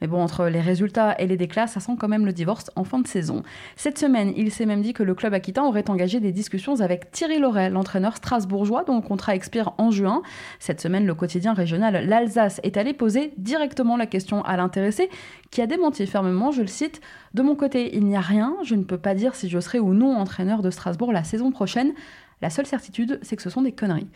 Mais 0.00 0.06
bon, 0.06 0.22
entre 0.22 0.46
les 0.46 0.60
résultats 0.60 1.16
et 1.18 1.26
les 1.26 1.36
déclats, 1.36 1.66
ça 1.66 1.80
sent 1.80 1.92
quand 1.98 2.08
même 2.08 2.26
le 2.26 2.32
divorce 2.32 2.70
en 2.76 2.84
fin 2.84 3.00
de 3.00 3.06
saison. 3.06 3.42
Cette 3.76 3.98
semaine, 3.98 4.32
il 4.36 4.50
s'est 4.50 4.66
même 4.66 4.82
dit 4.82 4.92
que 4.92 5.02
le 5.02 5.14
club 5.14 5.34
aquitain 5.34 5.64
aurait 5.64 5.90
engagé 5.90 6.20
des 6.20 6.32
discussions 6.32 6.80
avec 6.80 7.10
Thierry 7.10 7.38
Loret, 7.38 7.70
l'entraîneur 7.70 8.16
strasbourgeois 8.16 8.84
dont 8.84 8.96
le 8.96 9.02
contrat 9.02 9.34
expire 9.34 9.72
en 9.78 9.90
juin. 9.90 10.22
Cette 10.60 10.80
semaine, 10.80 11.06
le 11.06 11.14
quotidien 11.14 11.52
régional 11.52 12.06
L'Alsace 12.06 12.60
est 12.62 12.76
allé 12.76 12.92
poser 12.92 13.32
directement 13.36 13.96
la 13.96 14.06
question 14.06 14.44
à 14.44 14.56
l'intéressé, 14.56 15.10
qui 15.50 15.62
a 15.62 15.66
démenti 15.66 16.06
fermement, 16.06 16.50
je 16.50 16.62
le 16.62 16.68
cite, 16.68 17.00
De 17.34 17.42
mon 17.42 17.56
côté, 17.56 17.96
il 17.96 18.04
n'y 18.04 18.16
a 18.16 18.20
rien, 18.20 18.56
je 18.62 18.74
ne 18.74 18.84
peux 18.84 18.98
pas 18.98 19.14
dire 19.14 19.34
si 19.34 19.48
je 19.48 19.58
serai 19.58 19.78
ou 19.78 19.94
non 19.94 20.16
entraîneur 20.16 20.62
de 20.62 20.70
Strasbourg 20.70 21.12
la 21.12 21.24
saison 21.24 21.50
prochaine. 21.50 21.92
La 22.40 22.50
seule 22.50 22.66
certitude, 22.66 23.18
c'est 23.22 23.36
que 23.36 23.42
ce 23.42 23.50
sont 23.50 23.62
des 23.62 23.72
conneries. 23.72 24.08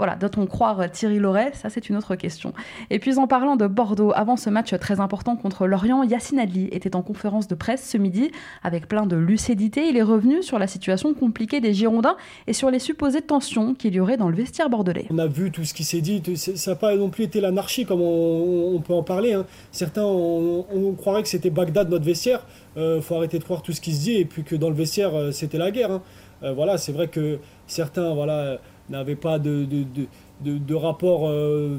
Voilà, 0.00 0.16
doit-on 0.16 0.46
croire 0.46 0.90
Thierry 0.90 1.18
Loret? 1.18 1.52
Ça, 1.52 1.68
c'est 1.68 1.90
une 1.90 1.96
autre 1.98 2.14
question. 2.14 2.54
Et 2.88 2.98
puis 2.98 3.18
en 3.18 3.26
parlant 3.26 3.56
de 3.56 3.66
Bordeaux, 3.66 4.12
avant 4.14 4.38
ce 4.38 4.48
match 4.48 4.74
très 4.78 4.98
important 4.98 5.36
contre 5.36 5.66
Lorient, 5.66 6.04
Yacine 6.04 6.38
Adli 6.38 6.70
était 6.72 6.96
en 6.96 7.02
conférence 7.02 7.48
de 7.48 7.54
presse 7.54 7.86
ce 7.86 7.98
midi 7.98 8.30
avec 8.62 8.88
plein 8.88 9.04
de 9.04 9.16
lucidité. 9.16 9.90
Il 9.90 9.98
est 9.98 10.02
revenu 10.02 10.42
sur 10.42 10.58
la 10.58 10.66
situation 10.66 11.12
compliquée 11.12 11.60
des 11.60 11.74
Girondins 11.74 12.16
et 12.46 12.54
sur 12.54 12.70
les 12.70 12.78
supposées 12.78 13.20
tensions 13.20 13.74
qu'il 13.74 13.94
y 13.94 14.00
aurait 14.00 14.16
dans 14.16 14.30
le 14.30 14.36
vestiaire 14.36 14.70
bordelais. 14.70 15.04
On 15.10 15.18
a 15.18 15.26
vu 15.26 15.50
tout 15.50 15.66
ce 15.66 15.74
qui 15.74 15.84
s'est 15.84 16.00
dit. 16.00 16.22
Ça 16.34 16.70
n'a 16.70 16.76
pas 16.76 16.96
non 16.96 17.10
plus 17.10 17.24
été 17.24 17.42
l'anarchie 17.42 17.84
comme 17.84 18.00
on, 18.00 18.80
peut 18.80 18.94
en 18.94 19.02
parler. 19.02 19.34
Hein. 19.34 19.44
Certains, 19.70 20.06
on, 20.06 20.94
croirait 20.96 21.22
que 21.22 21.28
c'était 21.28 21.50
Bagdad 21.50 21.90
notre 21.90 22.06
vestiaire. 22.06 22.46
Il 22.76 22.80
euh, 22.80 23.00
faut 23.02 23.16
arrêter 23.16 23.38
de 23.38 23.44
croire 23.44 23.60
tout 23.60 23.72
ce 23.72 23.82
qui 23.82 23.94
se 23.94 24.00
dit 24.00 24.16
et 24.16 24.24
puis 24.24 24.44
que 24.44 24.56
dans 24.56 24.70
le 24.70 24.76
vestiaire, 24.76 25.14
euh, 25.14 25.30
c'était 25.30 25.58
la 25.58 25.70
guerre. 25.70 25.90
Hein. 25.90 26.02
Euh, 26.42 26.54
voilà, 26.54 26.78
c'est 26.78 26.92
vrai 26.92 27.08
que 27.08 27.38
certains, 27.66 28.14
voilà 28.14 28.58
n'avaient 28.90 29.16
pas 29.16 29.38
de, 29.38 29.64
de, 29.64 30.58
de, 30.58 30.74
rapport 30.74 31.28
euh, 31.28 31.78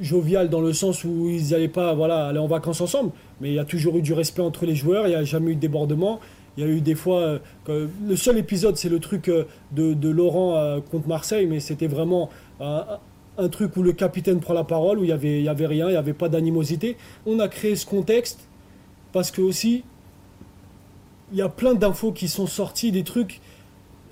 jovial 0.00 0.48
dans 0.48 0.60
le 0.60 0.72
sens 0.72 1.04
où 1.04 1.28
ils 1.28 1.50
n'allaient 1.50 1.68
pas 1.68 1.94
voilà, 1.94 2.28
aller 2.28 2.38
en 2.38 2.46
vacances 2.46 2.80
ensemble. 2.80 3.10
Mais 3.40 3.48
il 3.50 3.54
y 3.54 3.58
a 3.58 3.64
toujours 3.64 3.96
eu 3.96 4.02
du 4.02 4.12
respect 4.12 4.42
entre 4.42 4.66
les 4.66 4.74
joueurs, 4.74 5.06
il 5.06 5.10
n'y 5.10 5.16
a 5.16 5.24
jamais 5.24 5.52
eu 5.52 5.54
de 5.56 5.60
débordement. 5.60 6.20
Il 6.56 6.64
y 6.64 6.66
a 6.66 6.70
eu 6.70 6.80
des 6.80 6.94
fois. 6.94 7.38
Euh, 7.68 7.86
le 8.06 8.16
seul 8.16 8.36
épisode, 8.38 8.76
c'est 8.76 8.88
le 8.88 8.98
truc 8.98 9.28
euh, 9.28 9.44
de, 9.72 9.94
de, 9.94 10.08
Laurent 10.08 10.80
contre 10.90 11.08
Marseille, 11.08 11.46
mais 11.46 11.60
c'était 11.60 11.86
vraiment 11.86 12.30
un, 12.60 13.48
truc 13.50 13.76
où 13.76 13.82
le 13.82 13.92
capitaine 13.92 14.40
prend 14.40 14.52
la 14.52 14.64
parole, 14.64 14.98
où 14.98 15.04
il 15.04 15.06
n'y 15.06 15.12
avait, 15.12 15.42
y 15.42 15.48
avait 15.48 15.66
rien, 15.66 15.86
il 15.88 15.92
n'y 15.92 15.96
avait 15.96 16.12
pas 16.12 16.28
d'animosité. 16.28 16.96
On 17.24 17.38
a 17.38 17.48
créé 17.48 17.76
ce 17.76 17.86
contexte 17.86 18.40
parce 19.12 19.30
que 19.30 19.40
aussi, 19.40 19.84
il 21.32 21.38
y 21.38 21.42
a 21.42 21.48
plein 21.48 21.74
d'infos 21.74 22.12
qui 22.12 22.28
sont 22.28 22.46
sorties, 22.46 22.92
des 22.92 23.04
trucs. 23.04 23.40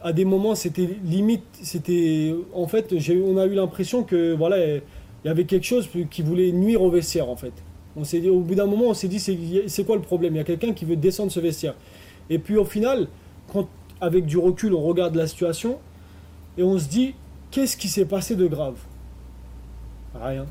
À 0.02 0.12
des 0.12 0.24
moments, 0.24 0.54
c'était 0.54 0.88
limite, 1.04 1.44
c'était. 1.62 2.34
En 2.54 2.68
fait, 2.68 2.92
on 2.92 3.36
a 3.36 3.46
eu 3.46 3.54
l'impression 3.54 4.04
que 4.04 4.34
voilà, 4.34 4.58
il 4.64 4.82
y 5.24 5.28
avait 5.28 5.44
quelque 5.44 5.66
chose 5.66 5.88
qui 6.10 6.22
voulait 6.22 6.52
nuire 6.52 6.82
au 6.82 6.90
vestiaire, 6.90 7.28
en 7.28 7.36
fait. 7.36 7.52
On 7.96 8.04
s'est 8.04 8.28
au 8.28 8.40
bout 8.40 8.54
d'un 8.54 8.66
moment, 8.66 8.86
on 8.86 8.94
s'est 8.94 9.08
dit, 9.08 9.18
c'est 9.18 9.84
quoi 9.84 9.96
le 9.96 10.02
problème? 10.02 10.34
Il 10.34 10.38
y 10.38 10.40
a 10.40 10.44
quelqu'un 10.44 10.72
qui 10.72 10.84
veut 10.84 10.96
descendre 10.96 11.32
ce 11.32 11.40
vestiaire. 11.40 11.74
Et 12.30 12.38
puis 12.38 12.56
au 12.56 12.64
final, 12.64 13.08
avec 14.00 14.26
du 14.26 14.38
recul, 14.38 14.74
on 14.74 14.82
regarde 14.82 15.14
la 15.16 15.26
situation 15.26 15.78
et 16.56 16.62
on 16.62 16.78
se 16.78 16.88
dit, 16.88 17.14
qu'est-ce 17.50 17.76
qui 17.76 17.88
s'est 17.88 18.04
passé 18.04 18.36
de 18.36 18.46
grave? 18.46 18.76
Rien. 20.14 20.46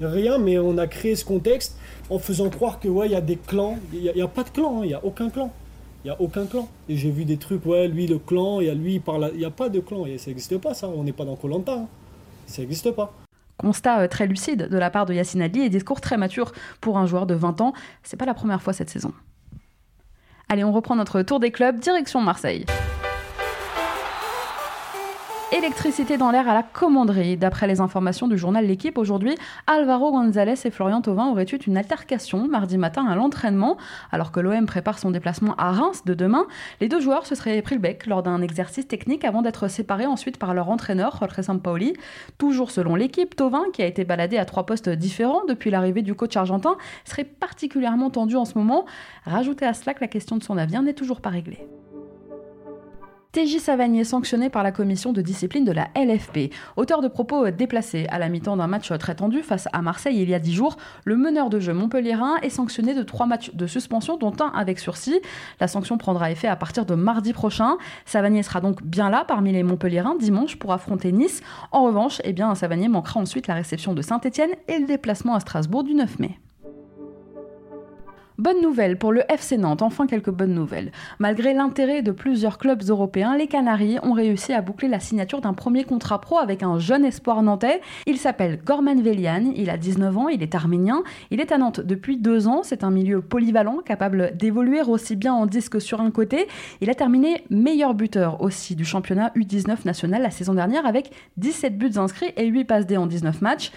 Rien, 0.00 0.38
mais 0.38 0.58
on 0.58 0.78
a 0.78 0.86
créé 0.86 1.14
ce 1.14 1.24
contexte 1.24 1.76
en 2.08 2.18
faisant 2.18 2.48
croire 2.48 2.80
que 2.80 2.88
ouais, 2.88 3.06
il 3.06 3.12
y 3.12 3.16
a 3.16 3.20
des 3.20 3.36
clans. 3.36 3.78
Il 3.92 4.12
n'y 4.14 4.22
a, 4.22 4.28
pas 4.28 4.44
de 4.44 4.50
clan, 4.50 4.78
hein. 4.78 4.84
il 4.84 4.88
n'y 4.88 4.94
a 4.94 5.04
aucun 5.04 5.28
clan. 5.30 5.52
Il 6.04 6.08
n'y 6.08 6.10
a 6.10 6.20
aucun 6.20 6.46
clan. 6.46 6.68
Et 6.88 6.96
j'ai 6.96 7.10
vu 7.10 7.24
des 7.24 7.36
trucs, 7.36 7.64
ouais, 7.66 7.88
lui 7.88 8.06
le 8.06 8.18
clan, 8.18 8.60
et 8.60 8.74
lui 8.74 8.94
il 8.94 9.00
parle. 9.00 9.30
Il 9.34 9.38
n'y 9.38 9.44
a 9.44 9.50
pas 9.50 9.68
de 9.68 9.80
clan, 9.80 10.04
ça 10.16 10.30
n'existe 10.30 10.58
pas 10.58 10.74
ça. 10.74 10.88
On 10.88 11.04
n'est 11.04 11.12
pas 11.12 11.24
dans 11.24 11.36
Colanta. 11.36 11.74
Hein. 11.74 11.88
Ça 12.46 12.62
n'existe 12.62 12.90
pas. 12.92 13.12
Constat 13.58 14.00
euh, 14.00 14.08
très 14.08 14.26
lucide 14.26 14.68
de 14.68 14.78
la 14.78 14.90
part 14.90 15.04
de 15.04 15.12
Yacine 15.12 15.42
Adli 15.42 15.62
et 15.62 15.68
discours 15.68 16.00
très 16.00 16.16
mature 16.16 16.52
pour 16.80 16.96
un 16.96 17.06
joueur 17.06 17.26
de 17.26 17.34
20 17.34 17.60
ans. 17.60 17.74
C'est 18.02 18.16
pas 18.16 18.24
la 18.24 18.34
première 18.34 18.62
fois 18.62 18.72
cette 18.72 18.88
saison. 18.88 19.12
Allez, 20.48 20.64
on 20.64 20.72
reprend 20.72 20.96
notre 20.96 21.22
tour 21.22 21.38
des 21.38 21.52
clubs, 21.52 21.78
direction 21.78 22.20
Marseille. 22.20 22.64
Électricité 25.52 26.16
dans 26.16 26.30
l'air 26.30 26.48
à 26.48 26.54
la 26.54 26.62
commanderie. 26.62 27.36
D'après 27.36 27.66
les 27.66 27.80
informations 27.80 28.28
du 28.28 28.38
journal 28.38 28.64
L'équipe, 28.64 28.96
aujourd'hui, 28.96 29.34
Alvaro 29.66 30.12
González 30.12 30.54
et 30.64 30.70
Florian 30.70 31.00
Thauvin 31.02 31.26
auraient 31.26 31.46
eu 31.50 31.56
une 31.56 31.76
altercation 31.76 32.46
mardi 32.46 32.78
matin 32.78 33.04
à 33.06 33.16
l'entraînement. 33.16 33.76
Alors 34.12 34.30
que 34.30 34.38
l'OM 34.38 34.64
prépare 34.66 35.00
son 35.00 35.10
déplacement 35.10 35.56
à 35.56 35.72
Reims 35.72 36.04
de 36.04 36.14
demain, 36.14 36.46
les 36.80 36.88
deux 36.88 37.00
joueurs 37.00 37.26
se 37.26 37.34
seraient 37.34 37.60
pris 37.62 37.74
le 37.74 37.80
bec 37.80 38.06
lors 38.06 38.22
d'un 38.22 38.42
exercice 38.42 38.86
technique 38.86 39.24
avant 39.24 39.42
d'être 39.42 39.66
séparés 39.66 40.06
ensuite 40.06 40.38
par 40.38 40.54
leur 40.54 40.70
entraîneur, 40.70 41.16
Jorge 41.18 41.42
Sampaoli. 41.42 41.94
Toujours 42.38 42.70
selon 42.70 42.94
l'équipe, 42.94 43.34
Thauvin, 43.34 43.64
qui 43.72 43.82
a 43.82 43.86
été 43.86 44.04
baladé 44.04 44.38
à 44.38 44.44
trois 44.44 44.66
postes 44.66 44.88
différents 44.88 45.44
depuis 45.48 45.70
l'arrivée 45.70 46.02
du 46.02 46.14
coach 46.14 46.36
argentin, 46.36 46.76
serait 47.04 47.24
particulièrement 47.24 48.10
tendu 48.10 48.36
en 48.36 48.44
ce 48.44 48.56
moment. 48.56 48.84
Rajoutez 49.24 49.66
à 49.66 49.74
cela 49.74 49.94
que 49.94 50.00
la 50.00 50.08
question 50.08 50.36
de 50.36 50.44
son 50.44 50.56
avenir 50.56 50.80
n'est 50.82 50.94
toujours 50.94 51.20
pas 51.20 51.30
réglée. 51.30 51.66
TJ 53.32 53.58
Savanier 53.60 54.02
sanctionné 54.02 54.50
par 54.50 54.64
la 54.64 54.72
commission 54.72 55.12
de 55.12 55.22
discipline 55.22 55.64
de 55.64 55.70
la 55.70 55.86
LFP. 55.94 56.52
Auteur 56.76 57.00
de 57.00 57.06
propos 57.06 57.48
déplacés 57.52 58.08
à 58.08 58.18
la 58.18 58.28
mi-temps 58.28 58.56
d'un 58.56 58.66
match 58.66 58.92
très 58.98 59.14
tendu 59.14 59.42
face 59.42 59.68
à 59.72 59.82
Marseille 59.82 60.20
il 60.20 60.28
y 60.28 60.34
a 60.34 60.40
dix 60.40 60.52
jours, 60.52 60.76
le 61.04 61.16
meneur 61.16 61.48
de 61.48 61.60
jeu 61.60 61.72
montpelliérain 61.72 62.38
est 62.42 62.50
sanctionné 62.50 62.92
de 62.92 63.04
trois 63.04 63.26
matchs 63.26 63.54
de 63.54 63.68
suspension, 63.68 64.16
dont 64.16 64.34
un 64.40 64.48
avec 64.48 64.80
sursis. 64.80 65.20
La 65.60 65.68
sanction 65.68 65.96
prendra 65.96 66.32
effet 66.32 66.48
à 66.48 66.56
partir 66.56 66.86
de 66.86 66.96
mardi 66.96 67.32
prochain. 67.32 67.76
Savanier 68.04 68.42
sera 68.42 68.60
donc 68.60 68.82
bien 68.82 69.10
là 69.10 69.24
parmi 69.24 69.52
les 69.52 69.62
montpelliérains 69.62 70.16
dimanche 70.16 70.56
pour 70.56 70.72
affronter 70.72 71.12
Nice. 71.12 71.40
En 71.70 71.84
revanche, 71.84 72.20
eh 72.24 72.32
bien, 72.32 72.56
Savanier 72.56 72.88
manquera 72.88 73.20
ensuite 73.20 73.46
la 73.46 73.54
réception 73.54 73.94
de 73.94 74.02
Saint-Etienne 74.02 74.50
et 74.66 74.80
le 74.80 74.88
déplacement 74.88 75.36
à 75.36 75.40
Strasbourg 75.40 75.84
du 75.84 75.94
9 75.94 76.18
mai. 76.18 76.36
Bonne 78.40 78.62
nouvelle 78.62 78.96
pour 78.96 79.12
le 79.12 79.20
FC 79.30 79.58
Nantes, 79.58 79.82
enfin 79.82 80.06
quelques 80.06 80.30
bonnes 80.30 80.54
nouvelles. 80.54 80.92
Malgré 81.18 81.52
l'intérêt 81.52 82.00
de 82.00 82.10
plusieurs 82.10 82.56
clubs 82.56 82.82
européens, 82.88 83.36
les 83.36 83.46
Canaries 83.46 83.98
ont 84.02 84.14
réussi 84.14 84.54
à 84.54 84.62
boucler 84.62 84.88
la 84.88 84.98
signature 84.98 85.42
d'un 85.42 85.52
premier 85.52 85.84
contrat 85.84 86.22
pro 86.22 86.38
avec 86.38 86.62
un 86.62 86.78
jeune 86.78 87.04
espoir 87.04 87.42
nantais. 87.42 87.82
Il 88.06 88.16
s'appelle 88.16 88.58
Gorman 88.64 89.02
Velian, 89.02 89.52
il 89.54 89.68
a 89.68 89.76
19 89.76 90.16
ans, 90.16 90.28
il 90.28 90.42
est 90.42 90.54
arménien, 90.54 91.02
il 91.30 91.38
est 91.38 91.52
à 91.52 91.58
Nantes 91.58 91.82
depuis 91.82 92.16
deux 92.16 92.48
ans, 92.48 92.62
c'est 92.62 92.82
un 92.82 92.90
milieu 92.90 93.20
polyvalent, 93.20 93.80
capable 93.84 94.34
d'évoluer 94.34 94.80
aussi 94.80 95.16
bien 95.16 95.34
en 95.34 95.44
disque 95.44 95.78
sur 95.78 96.00
un 96.00 96.10
côté. 96.10 96.48
Il 96.80 96.88
a 96.88 96.94
terminé 96.94 97.44
meilleur 97.50 97.92
buteur 97.92 98.40
aussi 98.40 98.74
du 98.74 98.86
championnat 98.86 99.32
U19 99.36 99.84
national 99.84 100.22
la 100.22 100.30
saison 100.30 100.54
dernière 100.54 100.86
avec 100.86 101.10
17 101.36 101.76
buts 101.76 101.98
inscrits 101.98 102.32
et 102.38 102.46
8 102.46 102.64
passes 102.64 102.86
D 102.86 102.96
en 102.96 103.04
19 103.04 103.42
matchs 103.42 103.70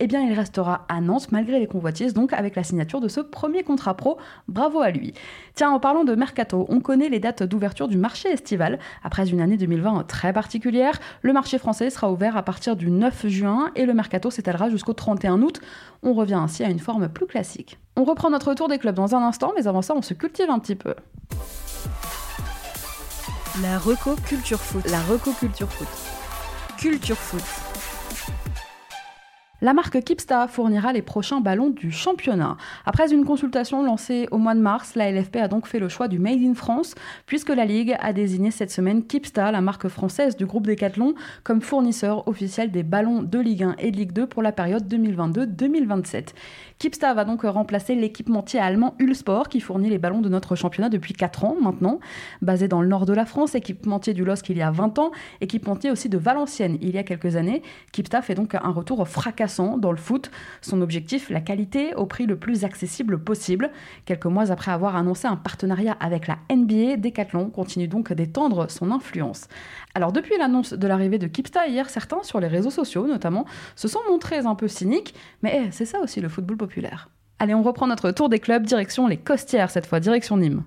eh 0.00 0.06
bien 0.06 0.20
il 0.22 0.32
restera 0.32 0.86
à 0.88 1.00
Nantes 1.00 1.32
malgré 1.32 1.58
les 1.58 1.66
convoitises, 1.66 2.14
donc 2.14 2.32
avec 2.32 2.56
la 2.56 2.62
signature 2.62 3.00
de 3.00 3.08
ce 3.08 3.20
premier 3.20 3.62
contrat 3.62 3.94
pro. 3.94 4.18
Bravo 4.46 4.80
à 4.80 4.90
lui. 4.90 5.14
Tiens, 5.54 5.70
en 5.70 5.80
parlant 5.80 6.04
de 6.04 6.14
mercato, 6.14 6.66
on 6.68 6.80
connaît 6.80 7.08
les 7.08 7.20
dates 7.20 7.42
d'ouverture 7.42 7.88
du 7.88 7.96
marché 7.96 8.28
estival. 8.28 8.78
Après 9.02 9.28
une 9.28 9.40
année 9.40 9.56
2020 9.56 10.06
très 10.06 10.32
particulière, 10.32 10.98
le 11.22 11.32
marché 11.32 11.58
français 11.58 11.90
sera 11.90 12.10
ouvert 12.10 12.36
à 12.36 12.42
partir 12.42 12.76
du 12.76 12.90
9 12.90 13.26
juin 13.26 13.70
et 13.74 13.86
le 13.86 13.94
mercato 13.94 14.30
s'étalera 14.30 14.70
jusqu'au 14.70 14.92
31 14.92 15.42
août. 15.42 15.60
On 16.02 16.12
revient 16.12 16.34
ainsi 16.34 16.64
à 16.64 16.70
une 16.70 16.78
forme 16.78 17.08
plus 17.08 17.26
classique. 17.26 17.78
On 17.96 18.04
reprend 18.04 18.30
notre 18.30 18.54
tour 18.54 18.68
des 18.68 18.78
clubs 18.78 18.94
dans 18.94 19.14
un 19.14 19.22
instant, 19.22 19.52
mais 19.56 19.66
avant 19.66 19.82
ça, 19.82 19.94
on 19.96 20.02
se 20.02 20.14
cultive 20.14 20.50
un 20.50 20.58
petit 20.58 20.76
peu. 20.76 20.94
La 23.62 23.78
Reco 23.78 24.14
Culture 24.24 24.60
Foot. 24.60 24.88
La 24.88 25.00
Reco 25.02 25.32
Culture 25.32 25.68
Foot. 25.68 25.88
Culture 26.78 27.16
Foot. 27.16 27.67
La 29.60 29.74
marque 29.74 30.04
Kipsta 30.04 30.46
fournira 30.46 30.92
les 30.92 31.02
prochains 31.02 31.40
ballons 31.40 31.70
du 31.70 31.90
championnat. 31.90 32.56
Après 32.86 33.12
une 33.12 33.24
consultation 33.24 33.82
lancée 33.82 34.28
au 34.30 34.38
mois 34.38 34.54
de 34.54 34.60
mars, 34.60 34.94
la 34.94 35.10
LFP 35.10 35.38
a 35.38 35.48
donc 35.48 35.66
fait 35.66 35.80
le 35.80 35.88
choix 35.88 36.06
du 36.06 36.20
Made 36.20 36.38
in 36.40 36.54
France, 36.54 36.94
puisque 37.26 37.48
la 37.48 37.64
Ligue 37.64 37.96
a 37.98 38.12
désigné 38.12 38.52
cette 38.52 38.70
semaine 38.70 39.04
Kipsta, 39.04 39.50
la 39.50 39.60
marque 39.60 39.88
française 39.88 40.36
du 40.36 40.46
groupe 40.46 40.68
Decathlon, 40.68 41.16
comme 41.42 41.60
fournisseur 41.60 42.28
officiel 42.28 42.70
des 42.70 42.84
ballons 42.84 43.20
de 43.24 43.40
Ligue 43.40 43.64
1 43.64 43.74
et 43.80 43.90
de 43.90 43.96
Ligue 43.96 44.12
2 44.12 44.28
pour 44.28 44.44
la 44.44 44.52
période 44.52 44.86
2022-2027. 44.86 46.34
Kipsta 46.78 47.12
va 47.12 47.24
donc 47.24 47.42
remplacer 47.42 47.96
l'équipementier 47.96 48.60
allemand 48.60 48.94
Ulsport 49.00 49.48
qui 49.48 49.58
fournit 49.58 49.90
les 49.90 49.98
ballons 49.98 50.20
de 50.20 50.28
notre 50.28 50.54
championnat 50.54 50.88
depuis 50.88 51.14
4 51.14 51.44
ans 51.44 51.56
maintenant. 51.60 51.98
Basé 52.42 52.68
dans 52.68 52.80
le 52.80 52.86
nord 52.86 53.06
de 53.06 53.12
la 53.12 53.26
France, 53.26 53.56
équipementier 53.56 54.14
du 54.14 54.24
LOSC 54.24 54.50
il 54.50 54.58
y 54.58 54.62
a 54.62 54.70
20 54.70 55.00
ans, 55.00 55.10
équipementier 55.40 55.90
aussi 55.90 56.08
de 56.08 56.16
Valenciennes 56.16 56.78
il 56.80 56.94
y 56.94 56.98
a 56.98 57.02
quelques 57.02 57.34
années, 57.34 57.62
Kipsta 57.90 58.22
fait 58.22 58.36
donc 58.36 58.54
un 58.54 58.70
retour 58.70 59.08
fracassant 59.08 59.47
dans 59.78 59.90
le 59.90 59.96
foot. 59.96 60.30
Son 60.60 60.82
objectif, 60.82 61.30
la 61.30 61.40
qualité 61.40 61.94
au 61.94 62.06
prix 62.06 62.26
le 62.26 62.36
plus 62.36 62.64
accessible 62.64 63.18
possible. 63.18 63.70
Quelques 64.04 64.26
mois 64.26 64.50
après 64.50 64.70
avoir 64.70 64.96
annoncé 64.96 65.26
un 65.26 65.36
partenariat 65.36 65.96
avec 66.00 66.26
la 66.26 66.38
NBA, 66.54 66.96
Decathlon 66.98 67.50
continue 67.50 67.88
donc 67.88 68.12
d'étendre 68.12 68.70
son 68.70 68.90
influence. 68.90 69.48
Alors 69.94 70.12
depuis 70.12 70.36
l'annonce 70.38 70.72
de 70.72 70.86
l'arrivée 70.86 71.18
de 71.18 71.26
Kipsta 71.26 71.66
hier, 71.66 71.88
certains 71.90 72.22
sur 72.22 72.40
les 72.40 72.48
réseaux 72.48 72.70
sociaux 72.70 73.06
notamment 73.06 73.46
se 73.74 73.88
sont 73.88 74.00
montrés 74.08 74.38
un 74.38 74.54
peu 74.54 74.68
cyniques, 74.68 75.14
mais 75.42 75.62
eh, 75.64 75.70
c'est 75.70 75.86
ça 75.86 76.00
aussi 76.00 76.20
le 76.20 76.28
football 76.28 76.56
populaire. 76.56 77.08
Allez, 77.38 77.54
on 77.54 77.62
reprend 77.62 77.86
notre 77.86 78.10
tour 78.10 78.28
des 78.28 78.40
clubs, 78.40 78.64
direction 78.64 79.06
les 79.06 79.16
Costières 79.16 79.70
cette 79.70 79.86
fois, 79.86 80.00
direction 80.00 80.36
Nîmes. 80.36 80.64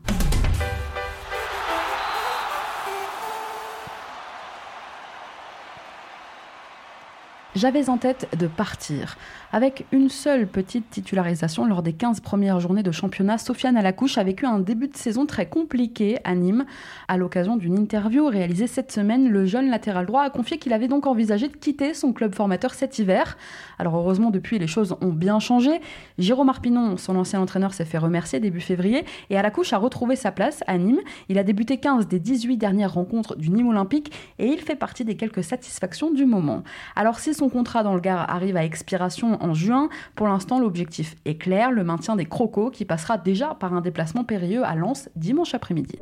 J'avais 7.54 7.90
en 7.90 7.98
tête 7.98 8.30
de 8.40 8.48
partir. 8.48 9.18
Avec 9.52 9.86
une 9.92 10.08
seule 10.08 10.48
petite 10.48 10.90
titularisation 10.90 11.66
lors 11.66 11.84
des 11.84 11.92
15 11.92 12.22
premières 12.22 12.62
journées 12.62 12.82
de 12.82 12.94
championnat, 12.94 13.38
Sofiane 13.38 13.76
Alacouche 13.76 14.18
a 14.18 14.24
vécu 14.24 14.46
un 14.46 14.60
début 14.60 14.88
de 14.88 14.96
saison 14.96 15.26
très 15.26 15.50
compliqué 15.50 16.20
à 16.24 16.34
Nîmes. 16.34 16.64
À 17.10 17.18
l'occasion 17.18 17.58
d'une 17.58 17.78
interview 17.78 18.26
réalisée 18.28 18.68
cette 18.68 18.94
semaine, 18.94 19.28
le 19.28 19.46
jeune 19.46 19.70
latéral 19.70 20.06
droit 20.06 20.22
a 20.22 20.30
confié 20.30 20.60
qu'il 20.60 20.72
avait 20.72 20.88
donc 20.88 21.08
envisagé 21.08 21.50
de 21.50 21.58
quitter 21.58 21.94
son 21.94 22.14
club 22.14 22.34
formateur 22.34 22.74
cet 22.74 22.98
hiver. 23.00 23.38
Alors 23.80 23.98
heureusement, 23.98 24.30
depuis, 24.30 24.58
les 24.58 24.68
choses 24.68 24.96
ont 25.02 25.12
bien 25.12 25.40
changé. 25.40 25.82
Jérôme 26.18 26.48
Arpinon, 26.48 26.96
son 26.96 27.18
ancien 27.18 27.42
entraîneur, 27.42 27.74
s'est 27.74 27.84
fait 27.84 27.98
remercier 27.98 28.40
début 28.40 28.62
février 28.62 29.04
et 29.30 29.38
Alacouche 29.38 29.74
a 29.74 29.78
retrouvé 29.78 30.16
sa 30.16 30.32
place 30.32 30.64
à 30.68 30.78
Nîmes. 30.78 31.02
Il 31.28 31.38
a 31.38 31.44
débuté 31.44 31.76
15 31.76 32.08
des 32.08 32.20
18 32.20 32.56
dernières 32.56 32.94
rencontres 32.94 33.36
du 33.36 33.50
Nîmes 33.50 33.68
Olympique 33.68 34.14
et 34.40 34.46
il 34.46 34.60
fait 34.60 34.78
partie 34.78 35.04
des 35.04 35.18
quelques 35.18 35.44
satisfactions 35.44 36.12
du 36.12 36.26
moment. 36.26 36.64
Alors 36.96 37.20
si 37.20 37.34
son 37.42 37.50
contrat 37.50 37.82
dans 37.82 37.96
le 37.96 38.02
Gard 38.02 38.30
arrive 38.30 38.56
à 38.56 38.64
expiration 38.64 39.44
en 39.44 39.56
juin. 39.56 39.90
Pour 40.14 40.28
l'instant, 40.28 40.60
l'objectif 40.60 41.16
est 41.26 41.40
clair, 41.40 41.72
le 41.72 41.84
maintien 41.84 42.16
des 42.16 42.26
crocos 42.26 42.70
qui 42.70 42.86
passera 42.86 43.18
déjà 43.18 43.56
par 43.56 43.74
un 43.74 43.82
déplacement 43.82 44.24
périlleux 44.24 44.64
à 44.64 44.76
Lens 44.76 45.10
dimanche 45.16 45.56
après-midi. 45.56 45.98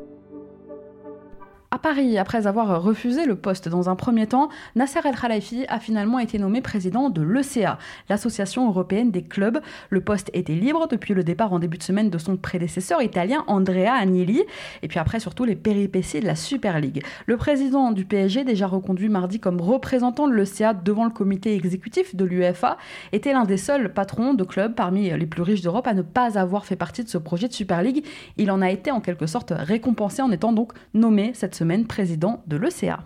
Paris, 1.82 2.18
après 2.18 2.46
avoir 2.46 2.84
refusé 2.84 3.26
le 3.26 3.36
poste 3.36 3.70
dans 3.70 3.90
un 3.90 3.96
premier 3.96 4.28
temps, 4.28 4.50
Nasser 4.76 5.00
El 5.06 5.16
Khalifi 5.16 5.66
a 5.70 5.80
finalement 5.80 6.20
été 6.20 6.38
nommé 6.38 6.62
président 6.62 7.10
de 7.10 7.22
l'ECA, 7.22 7.78
l'Association 8.10 8.68
européenne 8.68 9.12
des 9.12 9.24
clubs. 9.24 9.60
Le 9.90 10.02
poste 10.02 10.30
était 10.34 10.54
libre 10.54 10.88
depuis 10.88 11.14
le 11.14 11.24
départ 11.24 11.54
en 11.54 11.60
début 11.60 11.78
de 11.78 11.84
semaine 11.84 12.10
de 12.10 12.18
son 12.18 12.36
prédécesseur 12.36 13.02
italien 13.02 13.46
Andrea 13.48 13.94
Agnelli, 13.94 14.44
et 14.84 14.88
puis 14.88 15.00
après 15.00 15.20
surtout 15.20 15.46
les 15.46 15.56
péripéties 15.56 16.20
de 16.20 16.26
la 16.26 16.36
Super 16.36 16.80
League. 16.80 17.04
Le 17.26 17.38
président 17.38 17.92
du 17.92 18.04
PSG, 18.04 18.44
déjà 18.44 18.68
reconduit 18.68 19.10
mardi 19.10 19.40
comme 19.40 19.62
représentant 19.62 20.28
de 20.28 20.34
l'ECA 20.34 20.74
devant 20.74 21.06
le 21.06 21.12
comité 21.12 21.56
exécutif 21.56 22.16
de 22.16 22.26
l'UEFA, 22.26 22.78
était 23.14 23.32
l'un 23.32 23.46
des 23.46 23.58
seuls 23.58 23.94
patrons 23.94 24.34
de 24.34 24.44
clubs 24.44 24.76
parmi 24.76 25.10
les 25.10 25.26
plus 25.26 25.44
riches 25.44 25.62
d'Europe 25.62 25.88
à 25.88 25.94
ne 25.94 26.02
pas 26.02 26.38
avoir 26.38 26.66
fait 26.66 26.76
partie 26.76 27.04
de 27.04 27.10
ce 27.10 27.18
projet 27.18 27.48
de 27.48 27.54
Super 27.54 27.82
League. 27.82 28.06
Il 28.38 28.52
en 28.52 28.62
a 28.62 28.70
été 28.70 28.92
en 28.92 29.00
quelque 29.00 29.28
sorte 29.28 29.54
récompensé 29.56 30.22
en 30.22 30.32
étant 30.32 30.52
donc 30.52 30.74
nommé 30.94 31.32
cette 31.34 31.56
semaine 31.56 31.69
président 31.78 32.44
de 32.48 32.58
l'ECA. 32.58 33.00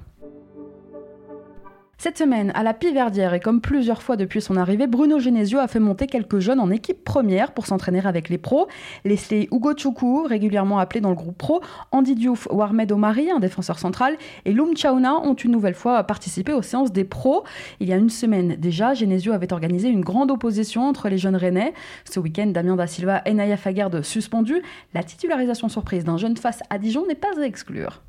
Cette 2.03 2.17
semaine, 2.17 2.51
à 2.53 2.63
la 2.63 2.73
Piverdière, 2.73 3.33
et 3.33 3.39
comme 3.39 3.61
plusieurs 3.61 4.01
fois 4.01 4.17
depuis 4.17 4.41
son 4.41 4.57
arrivée, 4.57 4.87
Bruno 4.87 5.19
Genesio 5.19 5.59
a 5.59 5.69
fait 5.69 5.79
monter 5.79 6.05
quelques 6.05 6.39
jeunes 6.39 6.59
en 6.59 6.69
équipe 6.69 7.01
première 7.05 7.53
pour 7.53 7.65
s'entraîner 7.65 8.05
avec 8.05 8.27
les 8.27 8.37
pros. 8.37 8.67
Leslie 9.05 9.47
Hugo 9.53 9.71
Choukou, 9.77 10.23
régulièrement 10.23 10.79
appelé 10.79 10.99
dans 10.99 11.11
le 11.11 11.15
groupe 11.15 11.37
pro, 11.37 11.61
Andy 11.93 12.15
Diouf 12.15 12.45
ou 12.51 12.61
Ahmed 12.61 12.91
Omari, 12.91 13.31
un 13.31 13.39
défenseur 13.39 13.79
central, 13.79 14.17
et 14.43 14.51
Loum 14.51 14.75
Chauna 14.75 15.15
ont 15.19 15.35
une 15.35 15.51
nouvelle 15.51 15.75
fois 15.75 16.03
participé 16.03 16.51
aux 16.51 16.61
séances 16.61 16.91
des 16.91 17.05
pros. 17.05 17.45
Il 17.79 17.87
y 17.87 17.93
a 17.93 17.95
une 17.95 18.09
semaine 18.09 18.57
déjà, 18.57 18.93
Genesio 18.93 19.31
avait 19.31 19.53
organisé 19.53 19.87
une 19.87 20.01
grande 20.01 20.29
opposition 20.29 20.89
entre 20.89 21.07
les 21.07 21.17
jeunes 21.17 21.37
rennais. 21.37 21.73
Ce 22.03 22.19
week-end, 22.19 22.47
Damien 22.47 22.75
Da 22.75 22.85
Silva 22.85 23.21
et 23.25 23.33
Naya 23.33 23.55
Fagarde 23.55 24.01
suspendus. 24.01 24.61
La 24.93 25.03
titularisation 25.03 25.69
surprise 25.69 26.03
d'un 26.03 26.17
jeune 26.17 26.35
face 26.35 26.59
à 26.69 26.79
Dijon 26.79 27.05
n'est 27.07 27.15
pas 27.15 27.31
à 27.39 27.45
exclure. 27.45 28.01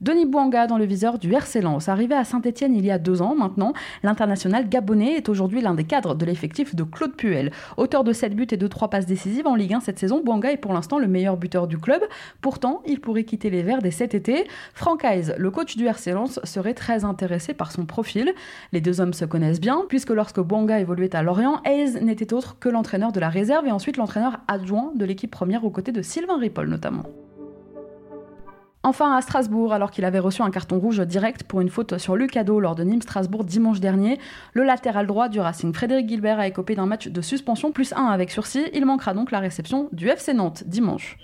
Denis 0.00 0.26
Bouanga 0.26 0.68
dans 0.68 0.78
le 0.78 0.84
viseur 0.84 1.18
du 1.18 1.32
RC 1.32 1.60
Lens. 1.60 1.88
Arrivé 1.88 2.14
à 2.14 2.22
Saint-Etienne 2.22 2.72
il 2.72 2.86
y 2.86 2.90
a 2.92 2.98
deux 2.98 3.20
ans 3.20 3.34
maintenant, 3.34 3.72
l'international 4.04 4.68
gabonais 4.68 5.14
est 5.14 5.28
aujourd'hui 5.28 5.60
l'un 5.60 5.74
des 5.74 5.82
cadres 5.82 6.14
de 6.14 6.24
l'effectif 6.24 6.76
de 6.76 6.84
Claude 6.84 7.16
Puel. 7.16 7.50
Auteur 7.76 8.04
de 8.04 8.12
7 8.12 8.36
buts 8.36 8.46
et 8.52 8.56
de 8.56 8.66
3 8.68 8.90
passes 8.90 9.06
décisives 9.06 9.48
en 9.48 9.56
Ligue 9.56 9.74
1 9.74 9.80
cette 9.80 9.98
saison, 9.98 10.22
Bouanga 10.24 10.52
est 10.52 10.56
pour 10.56 10.72
l'instant 10.72 11.00
le 11.00 11.08
meilleur 11.08 11.36
buteur 11.36 11.66
du 11.66 11.78
club. 11.78 12.00
Pourtant, 12.40 12.80
il 12.86 13.00
pourrait 13.00 13.24
quitter 13.24 13.50
les 13.50 13.64
Verts 13.64 13.82
dès 13.82 13.90
cet 13.90 14.14
été. 14.14 14.46
Franck 14.72 15.04
Hayes, 15.04 15.34
le 15.36 15.50
coach 15.50 15.76
du 15.76 15.86
RC 15.86 16.12
Lens, 16.12 16.38
serait 16.44 16.74
très 16.74 17.04
intéressé 17.04 17.52
par 17.52 17.72
son 17.72 17.84
profil. 17.84 18.32
Les 18.72 18.80
deux 18.80 19.00
hommes 19.00 19.14
se 19.14 19.24
connaissent 19.24 19.60
bien, 19.60 19.82
puisque 19.88 20.10
lorsque 20.10 20.40
Bouanga 20.40 20.78
évoluait 20.78 21.16
à 21.16 21.24
Lorient, 21.24 21.60
Hayes 21.64 22.00
n'était 22.04 22.32
autre 22.32 22.56
que 22.60 22.68
l'entraîneur 22.68 23.10
de 23.10 23.18
la 23.18 23.28
réserve 23.28 23.66
et 23.66 23.72
ensuite 23.72 23.96
l'entraîneur 23.96 24.38
adjoint 24.46 24.92
de 24.94 25.04
l'équipe 25.04 25.30
première 25.30 25.64
aux 25.64 25.70
côtés 25.70 25.92
de 25.92 26.02
Sylvain 26.02 26.38
Ripoll 26.38 26.68
notamment. 26.68 27.02
Enfin 28.84 29.16
à 29.16 29.20
Strasbourg, 29.20 29.72
alors 29.72 29.90
qu'il 29.90 30.04
avait 30.04 30.20
reçu 30.20 30.40
un 30.42 30.50
carton 30.50 30.78
rouge 30.78 31.00
direct 31.00 31.42
pour 31.42 31.60
une 31.60 31.68
faute 31.68 31.98
sur 31.98 32.14
Lucado 32.14 32.60
lors 32.60 32.76
de 32.76 32.84
Nîmes-Strasbourg 32.84 33.44
dimanche 33.44 33.80
dernier, 33.80 34.18
le 34.52 34.62
latéral 34.62 35.06
droit 35.06 35.28
du 35.28 35.40
Racing 35.40 35.74
Frédéric 35.74 36.08
Gilbert 36.08 36.38
a 36.38 36.46
écopé 36.46 36.76
d'un 36.76 36.86
match 36.86 37.08
de 37.08 37.20
suspension 37.20 37.72
plus 37.72 37.92
1 37.92 38.06
avec 38.06 38.30
sursis. 38.30 38.66
Il 38.72 38.86
manquera 38.86 39.14
donc 39.14 39.32
la 39.32 39.40
réception 39.40 39.88
du 39.92 40.08
FC 40.08 40.32
Nantes 40.32 40.62
dimanche. 40.64 41.16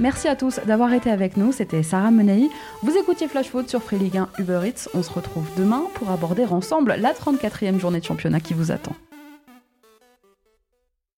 Merci 0.00 0.26
à 0.28 0.36
tous 0.36 0.60
d'avoir 0.66 0.92
été 0.92 1.10
avec 1.10 1.36
nous, 1.36 1.52
c'était 1.52 1.82
Sarah 1.82 2.10
Menei. 2.10 2.50
Vous 2.82 2.96
écoutiez 2.96 3.28
Flash 3.28 3.48
Foot 3.48 3.68
sur 3.68 3.82
Free 3.82 3.98
Ligue 3.98 4.18
1 4.18 4.28
Uber 4.38 4.60
Eats. 4.64 4.88
On 4.94 5.02
se 5.02 5.12
retrouve 5.12 5.48
demain 5.56 5.82
pour 5.94 6.10
aborder 6.10 6.44
ensemble 6.44 6.94
la 6.98 7.12
34e 7.12 7.78
journée 7.78 8.00
de 8.00 8.04
championnat 8.04 8.40
qui 8.40 8.54
vous 8.54 8.70
attend. 8.72 8.94